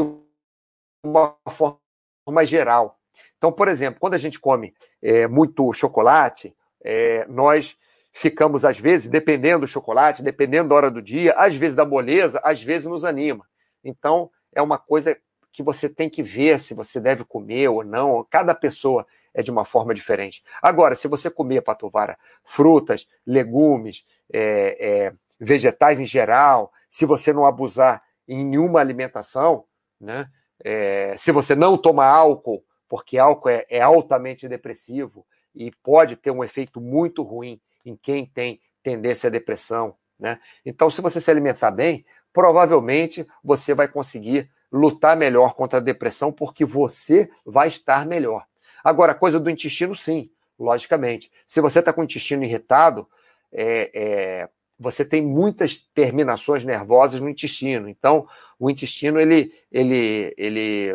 [1.06, 2.98] uma forma geral.
[3.38, 7.76] Então, por exemplo, quando a gente come é, muito chocolate, é, nós
[8.12, 12.40] ficamos, às vezes, dependendo do chocolate, dependendo da hora do dia, às vezes da moleza,
[12.42, 13.46] às vezes nos anima.
[13.84, 15.16] Então, é uma coisa
[15.52, 18.26] que você tem que ver se você deve comer ou não.
[18.30, 20.42] Cada pessoa é de uma forma diferente.
[20.62, 27.44] Agora, se você comer, Patovara, frutas, legumes, é, é, vegetais em geral, se você não
[27.44, 29.64] abusar em nenhuma alimentação,
[30.00, 30.26] né?
[30.64, 36.30] É, se você não toma álcool, porque álcool é, é, altamente depressivo e pode ter
[36.30, 40.38] um efeito muito ruim em quem tem tendência à depressão, né?
[40.64, 46.32] Então, se você se alimentar bem, provavelmente você vai conseguir lutar melhor contra a depressão,
[46.32, 48.44] porque você vai estar melhor.
[48.82, 51.30] Agora, coisa do intestino, sim, logicamente.
[51.46, 53.08] Se você está com o intestino irritado,
[53.52, 54.48] é, é,
[54.78, 57.88] você tem muitas terminações nervosas no intestino.
[57.88, 60.94] Então, o intestino, ele, ele, ele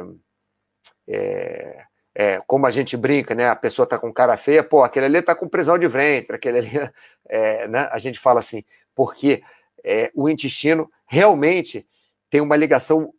[1.07, 3.49] é, é, como a gente brinca, né?
[3.49, 6.57] A pessoa está com cara feia, pô, aquele ali está com prisão de ventre, aquele
[6.59, 6.71] ali,
[7.27, 7.89] é, né?
[7.91, 8.63] A gente fala assim,
[8.95, 9.43] porque
[9.83, 11.87] é, o intestino realmente
[12.29, 13.13] tem uma ligação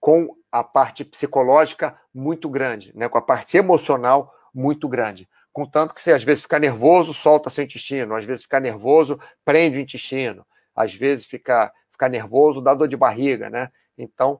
[0.00, 3.08] com a parte psicológica muito grande, né?
[3.08, 5.28] Com a parte emocional muito grande.
[5.58, 9.76] Contanto que você às vezes fica nervoso, solta seu intestino, às vezes fica nervoso, prende
[9.76, 13.68] o intestino, às vezes fica, fica nervoso, dá dor de barriga, né?
[13.98, 14.38] Então,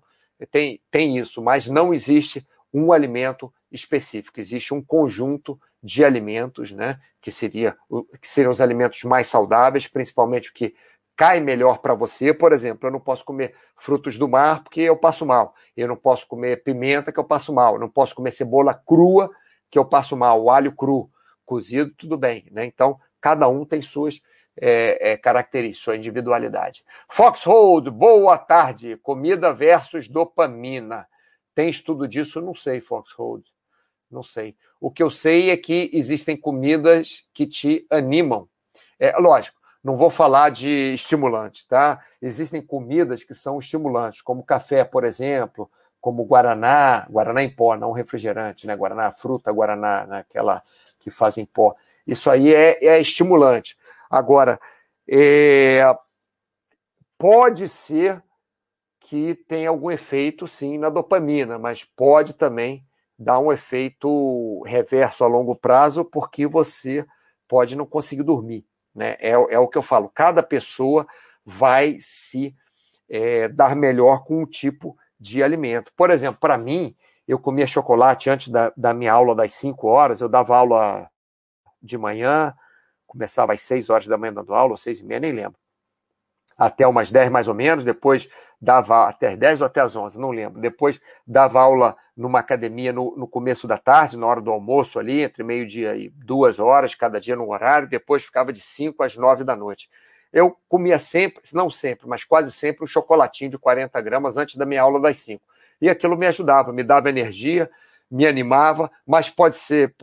[0.52, 7.00] tem, tem isso, mas não existe um alimento específico, existe um conjunto de alimentos, né?
[7.20, 7.76] Que, seria,
[8.20, 10.72] que seriam os alimentos mais saudáveis, principalmente o que
[11.16, 12.32] cai melhor para você.
[12.32, 15.52] Por exemplo, eu não posso comer frutos do mar porque eu passo mal.
[15.76, 17.74] Eu não posso comer pimenta que eu passo mal.
[17.74, 19.28] Eu não posso comer cebola crua
[19.70, 21.10] que eu passo mal, o alho cru,
[21.44, 22.46] cozido, tudo bem.
[22.50, 22.64] Né?
[22.64, 24.20] Então, cada um tem suas
[24.60, 26.84] é, é, características, sua individualidade.
[27.08, 28.96] Foxhold, boa tarde.
[28.98, 31.06] Comida versus dopamina.
[31.54, 32.40] Tem estudo disso?
[32.40, 33.44] Não sei, Foxhold.
[34.10, 34.56] Não sei.
[34.80, 38.48] O que eu sei é que existem comidas que te animam.
[38.98, 42.04] É lógico, não vou falar de estimulantes, tá?
[42.20, 45.70] Existem comidas que são estimulantes, como café, por exemplo,
[46.00, 48.76] como Guaraná, Guaraná em pó, não refrigerante, né?
[48.76, 50.18] Guaraná fruta, Guaraná, né?
[50.18, 50.62] aquela
[50.98, 51.74] que fazem pó.
[52.06, 53.76] Isso aí é, é estimulante.
[54.10, 54.60] Agora,
[55.06, 55.82] é,
[57.18, 58.22] pode ser
[59.00, 62.84] que tenha algum efeito, sim, na dopamina, mas pode também
[63.18, 67.04] dar um efeito reverso a longo prazo, porque você
[67.48, 68.64] pode não conseguir dormir.
[68.94, 69.16] Né?
[69.18, 71.06] É, é o que eu falo, cada pessoa
[71.44, 72.54] vai se
[73.08, 75.92] é, dar melhor com um tipo de alimento.
[75.96, 76.94] Por exemplo, para mim,
[77.26, 81.10] eu comia chocolate antes da, da minha aula das 5 horas, eu dava aula
[81.82, 82.54] de manhã,
[83.06, 85.58] começava às 6 horas da manhã dando aula, ou 6 e meia, nem lembro.
[86.56, 88.28] Até umas 10 mais ou menos, depois
[88.60, 90.60] dava até as 10 ou até as 11, não lembro.
[90.60, 95.22] Depois dava aula numa academia no, no começo da tarde, na hora do almoço ali,
[95.22, 99.44] entre meio-dia e duas horas, cada dia no horário, depois ficava de 5 às 9
[99.44, 99.88] da noite
[100.32, 104.66] eu comia sempre, não sempre, mas quase sempre, um chocolatinho de 40 gramas antes da
[104.66, 105.42] minha aula das 5.
[105.80, 107.70] E aquilo me ajudava, me dava energia,
[108.10, 109.94] me animava, mas pode ser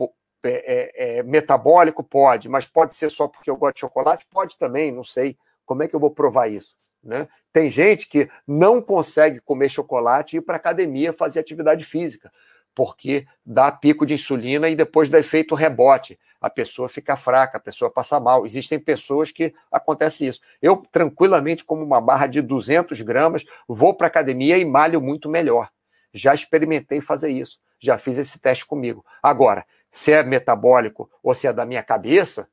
[0.42, 2.02] é, é, é, metabólico?
[2.02, 4.26] Pode, mas pode ser só porque eu gosto de chocolate?
[4.30, 5.36] Pode também, não sei.
[5.64, 6.76] Como é que eu vou provar isso?
[7.02, 7.28] Né?
[7.52, 12.32] Tem gente que não consegue comer chocolate e ir para academia fazer atividade física,
[12.74, 17.60] porque dá pico de insulina e depois dá efeito rebote a pessoa fica fraca, a
[17.60, 18.46] pessoa passa mal.
[18.46, 20.40] Existem pessoas que acontece isso.
[20.62, 25.68] Eu, tranquilamente, como uma barra de 200 gramas, vou para academia e malho muito melhor.
[26.14, 29.04] Já experimentei fazer isso, já fiz esse teste comigo.
[29.20, 32.48] Agora, se é metabólico ou se é da minha cabeça,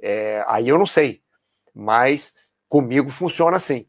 [0.00, 1.20] é, aí eu não sei.
[1.74, 2.36] Mas
[2.68, 3.86] comigo funciona assim.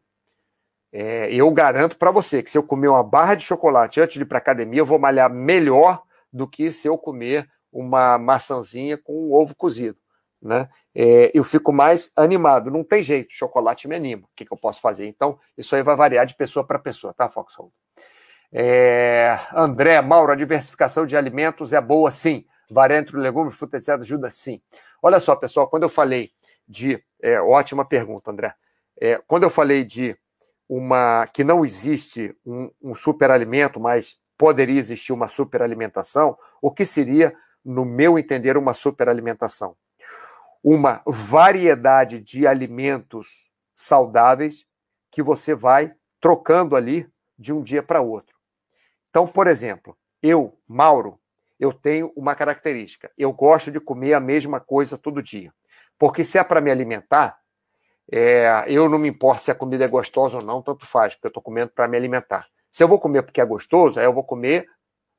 [0.92, 4.24] É, eu garanto para você que se eu comer uma barra de chocolate antes de
[4.24, 6.02] ir para academia, eu vou malhar melhor
[6.32, 9.98] do que se eu comer uma maçãzinha com um ovo cozido.
[10.42, 10.70] Né?
[10.94, 12.70] É, eu fico mais animado.
[12.70, 14.24] Não tem jeito, chocolate me anima.
[14.24, 15.08] O que, que eu posso fazer?
[15.08, 17.74] Então, isso aí vai variar de pessoa para pessoa, tá, Foxhold?
[18.52, 22.46] É, André, Mauro, a diversificação de alimentos é boa, sim.
[22.70, 24.62] Variar entre legumes, frutas, etc., ajuda, sim.
[25.02, 26.32] Olha só, pessoal, quando eu falei
[26.68, 27.02] de.
[27.22, 28.54] É, ótima pergunta, André.
[29.00, 30.16] É, quando eu falei de
[30.70, 37.36] uma que não existe um, um superalimento, mas poderia existir uma superalimentação, o que seria,
[37.64, 39.76] no meu entender, uma superalimentação?
[40.64, 44.66] Uma variedade de alimentos saudáveis
[45.12, 47.08] que você vai trocando ali
[47.38, 48.36] de um dia para outro.
[49.10, 51.20] Então, por exemplo, eu, Mauro,
[51.60, 53.12] eu tenho uma característica.
[53.18, 55.54] Eu gosto de comer a mesma coisa todo dia.
[56.00, 57.38] Porque se é para me alimentar,
[58.12, 61.28] é, eu não me importo se a comida é gostosa ou não, tanto faz, porque
[61.28, 62.48] eu estou comendo para me alimentar.
[62.70, 64.68] Se eu vou comer porque é gostoso, aí eu vou comer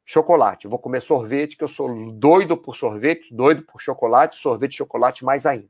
[0.04, 4.76] chocolate, eu vou comer sorvete, que eu sou doido por sorvete, doido por chocolate, sorvete
[4.76, 5.68] chocolate mais ainda.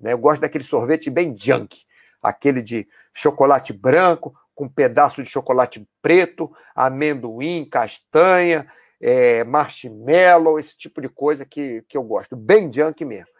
[0.00, 0.12] Né?
[0.12, 1.82] Eu gosto daquele sorvete bem junk,
[2.22, 8.66] aquele de chocolate branco, com pedaço de chocolate preto, amendoim, castanha,
[9.00, 13.30] é, marshmallow, esse tipo de coisa que, que eu gosto, bem junk mesmo.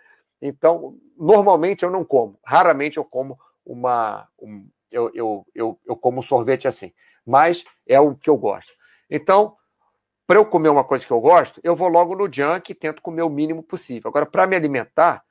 [0.40, 4.28] Então, normalmente eu não como, raramente eu como uma.
[4.38, 6.92] Um, eu, eu, eu, eu como sorvete assim,
[7.24, 8.72] mas é o que eu gosto.
[9.10, 9.56] Então,
[10.26, 13.02] para eu comer uma coisa que eu gosto, eu vou logo no junk e tento
[13.02, 14.08] comer o mínimo possível.
[14.08, 15.24] Agora, para me alimentar,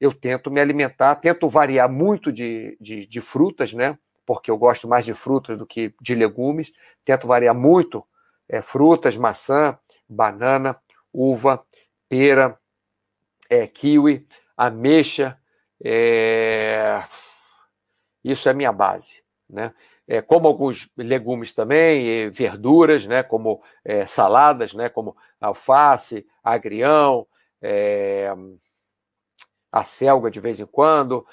[0.00, 3.98] eu tento me alimentar, tento variar muito de, de, de, frutas, né?
[4.24, 6.72] Porque eu gosto mais de frutas do que de legumes.
[7.04, 8.04] Tento variar muito
[8.48, 9.76] é, frutas, maçã,
[10.08, 10.76] banana,
[11.12, 11.62] uva,
[12.08, 12.58] pera,
[13.50, 14.26] é, kiwi
[14.58, 15.38] ameixa,
[15.82, 17.04] é...
[18.24, 19.72] isso é minha base, né?
[20.08, 23.22] É, como alguns legumes também, verduras, né?
[23.22, 24.88] Como é, saladas, né?
[24.88, 27.26] Como alface, agrião,
[27.60, 28.32] é...
[29.70, 31.26] a selga de vez em quando,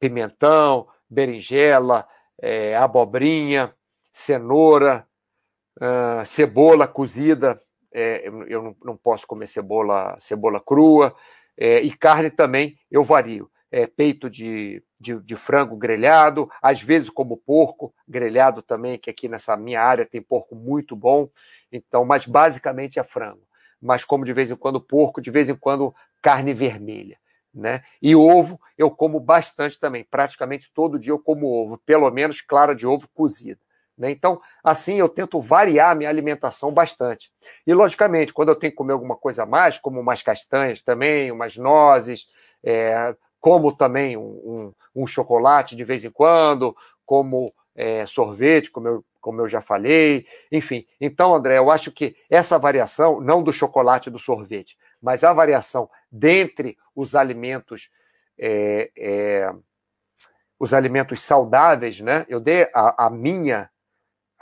[0.00, 2.08] pimentão, berinjela,
[2.40, 3.74] é, abobrinha,
[4.12, 5.06] cenoura,
[5.80, 7.60] uh, cebola cozida.
[7.92, 11.14] É, eu não, não posso comer cebola, cebola crua.
[11.56, 13.50] É, e carne também eu vario.
[13.76, 19.28] É, peito de, de, de, frango grelhado, às vezes como porco grelhado também, que aqui
[19.28, 21.28] nessa minha área tem porco muito bom.
[21.72, 23.42] Então, mas basicamente é frango.
[23.82, 27.18] Mas como de vez em quando porco, de vez em quando carne vermelha.
[27.52, 27.82] Né?
[28.00, 30.04] E ovo eu como bastante também.
[30.04, 33.58] Praticamente todo dia eu como ovo, pelo menos clara de ovo cozida.
[33.98, 34.10] Né?
[34.10, 37.32] Então, assim eu tento variar minha alimentação bastante.
[37.66, 41.32] E, logicamente, quando eu tenho que comer alguma coisa a mais, como umas castanhas também,
[41.32, 42.28] umas nozes,
[42.62, 43.14] é,
[43.44, 46.74] como também um, um, um, chocolate de vez em quando,
[47.04, 50.86] como é, sorvete, como eu, como eu já falei, enfim.
[50.98, 55.30] Então, André, eu acho que essa variação, não do chocolate e do sorvete, mas a
[55.34, 57.90] variação dentre os alimentos.
[58.38, 59.54] É, é,
[60.58, 62.24] os alimentos saudáveis, né?
[62.26, 63.68] Eu dei a, a minha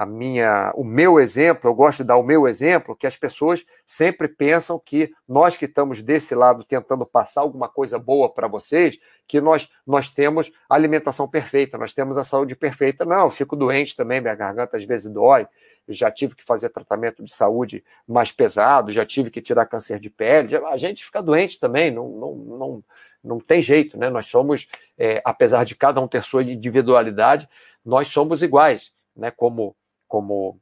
[0.03, 3.64] a minha, o meu exemplo, eu gosto de dar o meu exemplo, que as pessoas
[3.86, 8.98] sempre pensam que nós que estamos desse lado tentando passar alguma coisa boa para vocês,
[9.28, 13.05] que nós, nós temos a alimentação perfeita, nós temos a saúde perfeita.
[13.05, 15.46] Não, eu fico doente também, minha garganta às vezes dói,
[15.88, 20.11] já tive que fazer tratamento de saúde mais pesado, já tive que tirar câncer de
[20.11, 22.84] pele, a gente fica doente também, não, não, não,
[23.22, 24.11] não tem jeito, né?
[24.11, 27.48] Nós somos, é, apesar de cada um ter sua individualidade,
[27.84, 29.30] nós somos iguais, né?
[29.30, 29.76] Como
[30.13, 30.61] como,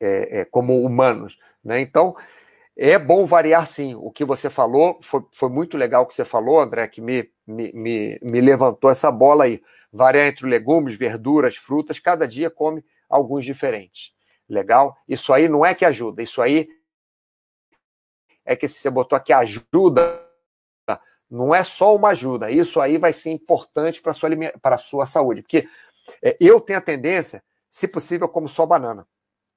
[0.00, 1.38] é, é, como humanos.
[1.62, 1.82] Né?
[1.82, 2.16] Então,
[2.74, 3.94] é bom variar sim.
[3.94, 7.30] O que você falou foi, foi muito legal o que você falou, André, que me,
[7.46, 9.62] me, me, me levantou essa bola aí.
[9.92, 14.12] Variar entre legumes, verduras, frutas, cada dia come alguns diferentes.
[14.48, 14.96] Legal?
[15.06, 16.70] Isso aí não é que ajuda, isso aí
[18.46, 20.26] é que você botou aqui ajuda,
[21.30, 25.42] não é só uma ajuda, isso aí vai ser importante para a sua, sua saúde.
[25.42, 25.68] Porque
[26.22, 27.42] é, eu tenho a tendência
[27.78, 29.06] se possível, eu como só banana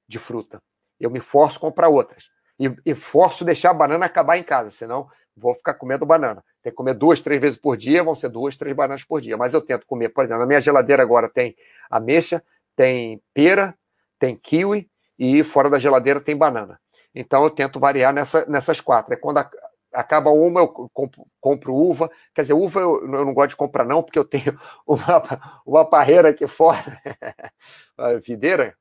[0.06, 0.62] de fruta.
[1.00, 2.30] Eu me forço a comprar outras.
[2.56, 6.44] E, e forço deixar a banana acabar em casa, senão vou ficar comendo banana.
[6.62, 9.36] Tem que comer duas, três vezes por dia, vão ser duas, três bananas por dia.
[9.36, 11.56] Mas eu tento comer, por exemplo, na minha geladeira agora tem
[11.90, 12.40] ameixa,
[12.76, 13.74] tem pera,
[14.20, 16.78] tem kiwi e fora da geladeira tem banana.
[17.12, 19.12] Então eu tento variar nessa, nessas quatro.
[19.12, 19.50] É quando a,
[19.92, 22.10] acaba uma, eu compro, compro, uva.
[22.34, 25.22] Quer dizer, uva eu, eu, não gosto de comprar, não, porque eu tenho uma,
[25.64, 27.00] uma parreira aqui fora,
[28.24, 28.74] videira,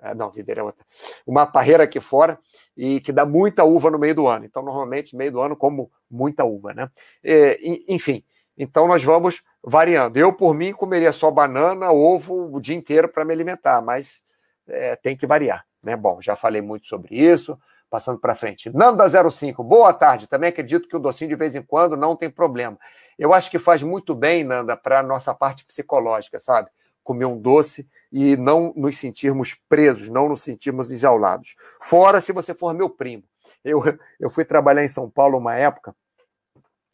[0.00, 0.84] é, não, videira é outra,
[1.26, 2.38] uma parreira aqui fora
[2.76, 4.44] e que dá muita uva no meio do ano.
[4.44, 6.90] Então, normalmente, no meio do ano, como muita uva, né?
[7.22, 8.24] E, enfim,
[8.56, 10.16] então nós vamos variando.
[10.16, 14.20] Eu, por mim, comeria só banana, ovo o dia inteiro para me alimentar, mas
[14.68, 15.96] é, tem que variar, né?
[15.96, 17.58] Bom, já falei muito sobre isso.
[17.92, 18.70] Passando para frente.
[18.70, 20.26] Nanda05, boa tarde.
[20.26, 22.78] Também acredito que o docinho de vez em quando não tem problema.
[23.18, 26.70] Eu acho que faz muito bem, Nanda, para a nossa parte psicológica, sabe?
[27.04, 31.54] Comer um doce e não nos sentirmos presos, não nos sentirmos enjaulados.
[31.82, 33.24] Fora se você for meu primo.
[33.62, 33.82] Eu,
[34.18, 35.94] eu fui trabalhar em São Paulo uma época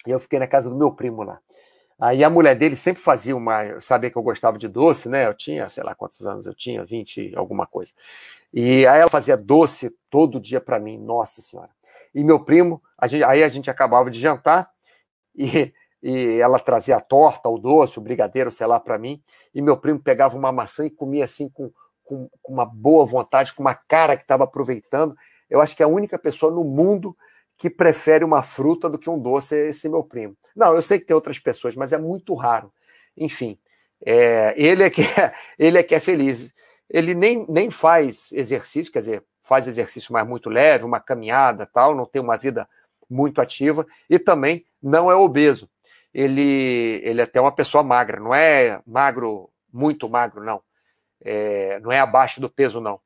[0.04, 1.38] e eu fiquei na casa do meu primo lá.
[2.00, 3.80] Aí a mulher dele sempre fazia uma.
[3.80, 5.26] Sabia que eu gostava de doce, né?
[5.26, 7.90] Eu tinha, sei lá quantos anos eu tinha, 20, alguma coisa.
[8.54, 11.70] E aí ela fazia doce todo dia para mim, nossa senhora.
[12.14, 14.70] E meu primo, a gente, aí a gente acabava de jantar
[15.36, 15.72] e,
[16.02, 19.20] e ela trazia a torta, o doce, o brigadeiro, sei lá, para mim.
[19.52, 21.70] E meu primo pegava uma maçã e comia assim com,
[22.04, 25.16] com, com uma boa vontade, com uma cara que estava aproveitando.
[25.50, 27.16] Eu acho que é a única pessoa no mundo
[27.58, 30.36] que prefere uma fruta do que um doce é esse meu primo.
[30.54, 32.72] Não, eu sei que tem outras pessoas, mas é muito raro.
[33.16, 33.58] Enfim,
[34.06, 36.54] é, ele, é que, é, ele é que é feliz.
[36.88, 41.96] Ele nem, nem faz exercício, quer dizer, faz exercício mais muito leve, uma caminhada tal,
[41.96, 42.68] não tem uma vida
[43.10, 45.68] muito ativa e também não é obeso.
[46.14, 50.62] Ele, ele é até uma pessoa magra, não é magro, muito magro, não.
[51.24, 53.00] É, não é abaixo do peso, não.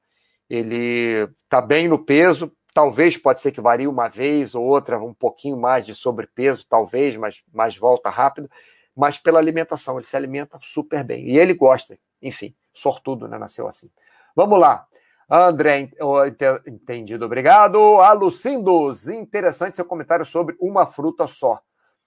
[0.48, 5.12] Ele está bem no peso, Talvez pode ser que varie uma vez ou outra, um
[5.12, 8.50] pouquinho mais de sobrepeso, talvez, mas mais volta rápido.
[8.96, 11.28] Mas pela alimentação, ele se alimenta super bem.
[11.28, 13.38] E ele gosta, enfim, sortudo, né?
[13.38, 13.90] Nasceu assim.
[14.34, 14.86] Vamos lá.
[15.30, 15.90] André,
[16.66, 17.78] entendido, obrigado.
[18.00, 21.60] Alucindos, interessante seu comentário sobre uma fruta só.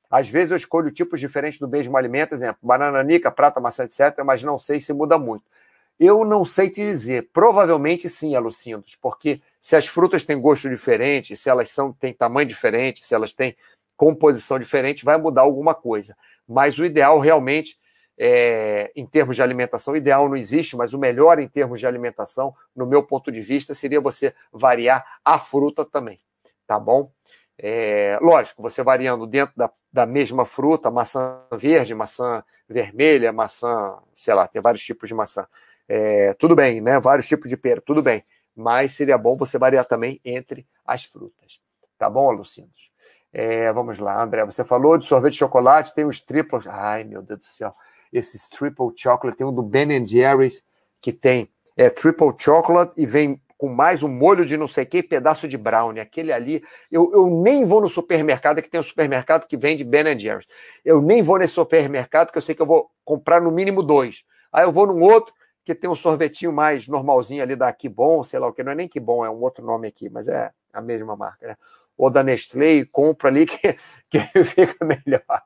[0.10, 4.24] Às vezes eu escolho tipos diferentes do mesmo alimento, exemplo, banana, nica, prata, maçã, etc.,
[4.24, 5.44] mas não sei se muda muito.
[6.00, 7.30] Eu não sei te dizer.
[7.32, 12.48] Provavelmente sim, Alucindos, porque se as frutas têm gosto diferente, se elas são têm tamanho
[12.48, 13.56] diferente, se elas têm
[13.96, 16.16] composição diferente, vai mudar alguma coisa.
[16.48, 17.80] Mas o ideal realmente,
[18.18, 22.54] é, em termos de alimentação, ideal não existe, mas o melhor em termos de alimentação,
[22.76, 26.20] no meu ponto de vista, seria você variar a fruta também,
[26.68, 27.10] tá bom?
[27.58, 34.34] É, lógico, você variando dentro da, da mesma fruta, maçã verde, maçã vermelha, maçã, sei
[34.34, 35.48] lá, tem vários tipos de maçã.
[35.88, 37.00] É, tudo bem, né?
[37.00, 38.24] Vários tipos de pera, tudo bem
[38.56, 41.60] mas seria bom você variar também entre as frutas.
[41.98, 42.92] Tá bom, Lucinos?
[43.34, 44.46] É, vamos lá, André.
[44.46, 46.66] Você falou de sorvete de chocolate, tem os triplos.
[46.68, 47.74] Ai, meu Deus do céu.
[48.14, 50.64] Esses triple chocolate, tem um do Ben Jerry's
[51.02, 55.04] que tem é, triple chocolate e vem com mais um molho de não sei que
[55.04, 56.00] pedaço de brownie.
[56.00, 60.18] Aquele ali, eu, eu nem vou no supermercado, que tem um supermercado que vende Ben
[60.18, 60.48] Jerry's.
[60.84, 64.24] Eu nem vou nesse supermercado, que eu sei que eu vou comprar no mínimo dois.
[64.52, 65.34] Aí eu vou num outro,
[65.66, 68.76] que tem um sorvetinho mais normalzinho ali da Kibon, sei lá o que, não é
[68.76, 71.58] nem Kibon, é um outro nome aqui, mas é a mesma marca, né?
[71.98, 73.76] Ou da Nestlé e compra ali que,
[74.12, 75.44] que fica melhor.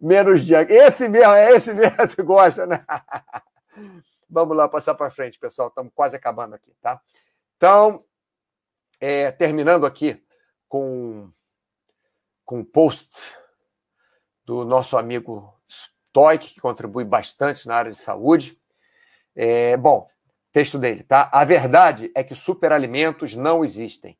[0.00, 0.54] Menos de.
[0.54, 2.84] Esse mesmo, é esse mesmo que tu gosta, né?
[4.28, 5.68] Vamos lá, passar para frente, pessoal.
[5.68, 7.00] Estamos quase acabando aqui, tá?
[7.56, 8.04] Então,
[8.98, 10.20] é, terminando aqui
[10.68, 11.30] com,
[12.44, 13.36] com um post
[14.44, 18.59] do nosso amigo Stoic, que contribui bastante na área de saúde.
[19.34, 20.08] É, bom,
[20.52, 21.28] texto dele, tá?
[21.32, 24.16] A verdade é que superalimentos não existem.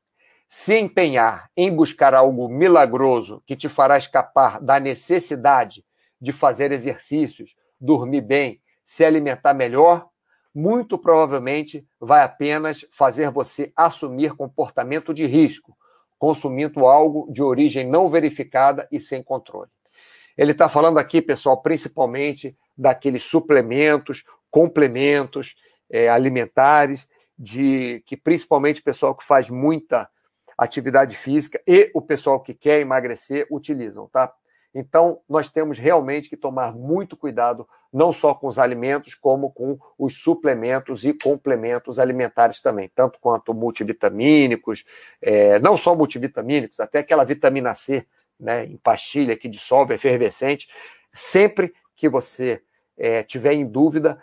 [0.49, 5.85] Se empenhar em buscar algo milagroso que te fará escapar da necessidade
[6.21, 10.09] de fazer exercícios, dormir bem, se alimentar melhor,
[10.55, 15.77] muito provavelmente vai apenas fazer você assumir comportamento de risco,
[16.19, 19.71] consumindo algo de origem não verificada e sem controle.
[20.37, 25.55] Ele está falando aqui, pessoal, principalmente daqueles suplementos complementos
[25.91, 30.09] é, alimentares, de que principalmente o pessoal que faz muita
[30.57, 34.31] atividade física e o pessoal que quer emagrecer utilizam, tá?
[34.75, 39.79] Então, nós temos realmente que tomar muito cuidado, não só com os alimentos, como com
[39.99, 44.85] os suplementos e complementos alimentares também, tanto quanto multivitamínicos,
[45.21, 48.07] é, não só multivitamínicos, até aquela vitamina C,
[48.39, 50.69] né, em pastilha que dissolve, efervescente.
[51.13, 52.63] Sempre que você
[52.97, 54.23] é, tiver em dúvida,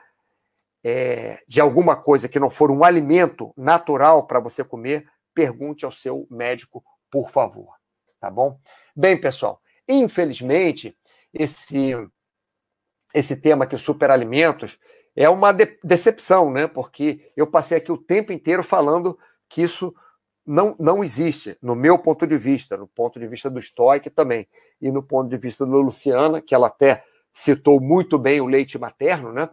[0.84, 5.92] é, de alguma coisa que não for um alimento natural para você comer, pergunte ao
[5.92, 7.76] seu médico, por favor.
[8.20, 8.60] Tá bom?
[8.96, 10.98] Bem, pessoal, infelizmente,
[11.34, 11.92] esse,
[13.14, 14.80] esse tema aqui, superalimentos,
[15.16, 16.68] é uma de decepção, né?
[16.68, 19.18] Porque eu passei aqui o tempo inteiro falando
[19.50, 19.94] que isso
[20.46, 24.48] não, não existe, no meu ponto de vista, no ponto de vista do Stoic também,
[24.82, 27.04] e no ponto de vista da Luciana, que ela até
[27.34, 29.50] citou muito bem o leite materno, né?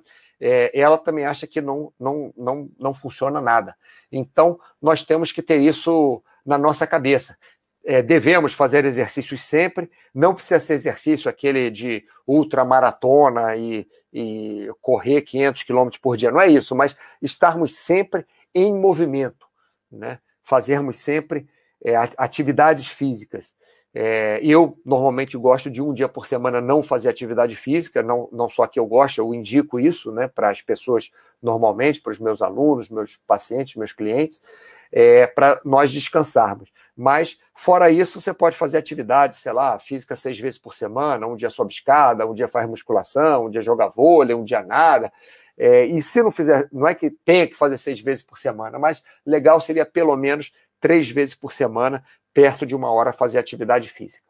[0.46, 3.74] É, ela também acha que não, não, não, não funciona nada.
[4.12, 7.38] Então, nós temos que ter isso na nossa cabeça.
[7.82, 15.22] É, devemos fazer exercícios sempre, não precisa ser exercício aquele de ultramaratona e, e correr
[15.22, 19.46] 500 quilômetros por dia, não é isso, mas estarmos sempre em movimento,
[19.90, 20.18] né?
[20.42, 21.48] fazermos sempre
[21.82, 23.54] é, atividades físicas.
[23.96, 28.50] É, eu normalmente gosto de um dia por semana não fazer atividade física, não, não
[28.50, 32.42] só que eu gosto, eu indico isso né, para as pessoas normalmente, para os meus
[32.42, 34.42] alunos, meus pacientes, meus clientes,
[34.90, 36.72] é, para nós descansarmos.
[36.96, 41.36] Mas, fora isso, você pode fazer atividade, sei lá, física seis vezes por semana, um
[41.36, 45.12] dia sobe escada, um dia faz musculação, um dia joga vôlei, um dia nada.
[45.56, 48.76] É, e se não fizer, não é que tenha que fazer seis vezes por semana,
[48.76, 52.04] mas legal seria pelo menos três vezes por semana
[52.34, 54.26] perto de uma hora fazer atividade física.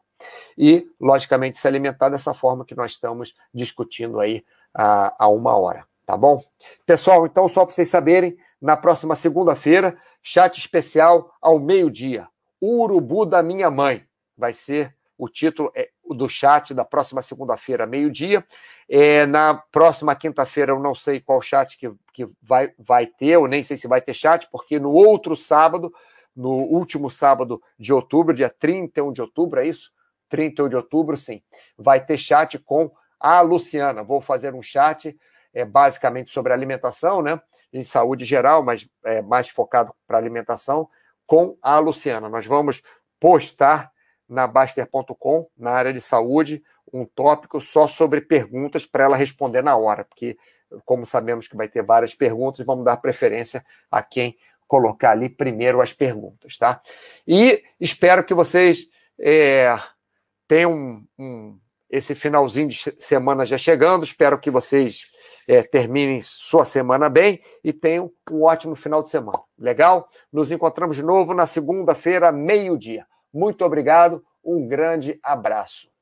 [0.57, 6.15] E, logicamente, se alimentar dessa forma que nós estamos discutindo aí há, uma hora, tá
[6.15, 6.41] bom?
[6.85, 12.27] Pessoal, então, só para vocês saberem, na próxima segunda-feira, chat especial ao meio-dia.
[12.61, 14.05] Urubu da Minha Mãe.
[14.37, 18.45] Vai ser o título é, do chat da próxima segunda-feira, meio-dia.
[18.87, 23.47] É, na próxima quinta-feira, eu não sei qual chat que, que vai, vai ter, eu
[23.47, 25.93] nem sei se vai ter chat, porque no outro sábado
[26.35, 29.91] no último sábado de outubro, dia 31 de outubro, é isso?
[30.29, 31.41] 31 de outubro, sim.
[31.77, 34.03] Vai ter chat com a Luciana.
[34.03, 35.17] Vou fazer um chat
[35.53, 37.39] é, basicamente sobre alimentação, né?
[37.71, 40.89] Em saúde geral, mas é, mais focado para alimentação,
[41.25, 42.29] com a Luciana.
[42.29, 42.81] Nós vamos
[43.19, 43.91] postar
[44.27, 49.75] na Baster.com, na área de saúde, um tópico só sobre perguntas para ela responder na
[49.75, 50.37] hora, porque,
[50.83, 54.37] como sabemos que vai ter várias perguntas, vamos dar preferência a quem
[54.67, 56.81] colocar ali primeiro as perguntas, tá?
[57.27, 58.87] E espero que vocês
[59.19, 59.77] é,
[60.47, 61.59] tenham um,
[61.89, 64.03] esse finalzinho de semana já chegando.
[64.03, 65.05] Espero que vocês
[65.47, 69.39] é, terminem sua semana bem e tenham um ótimo final de semana.
[69.57, 70.09] Legal?
[70.31, 73.05] Nos encontramos de novo na segunda-feira, meio-dia.
[73.33, 75.94] Muito obrigado, um grande abraço.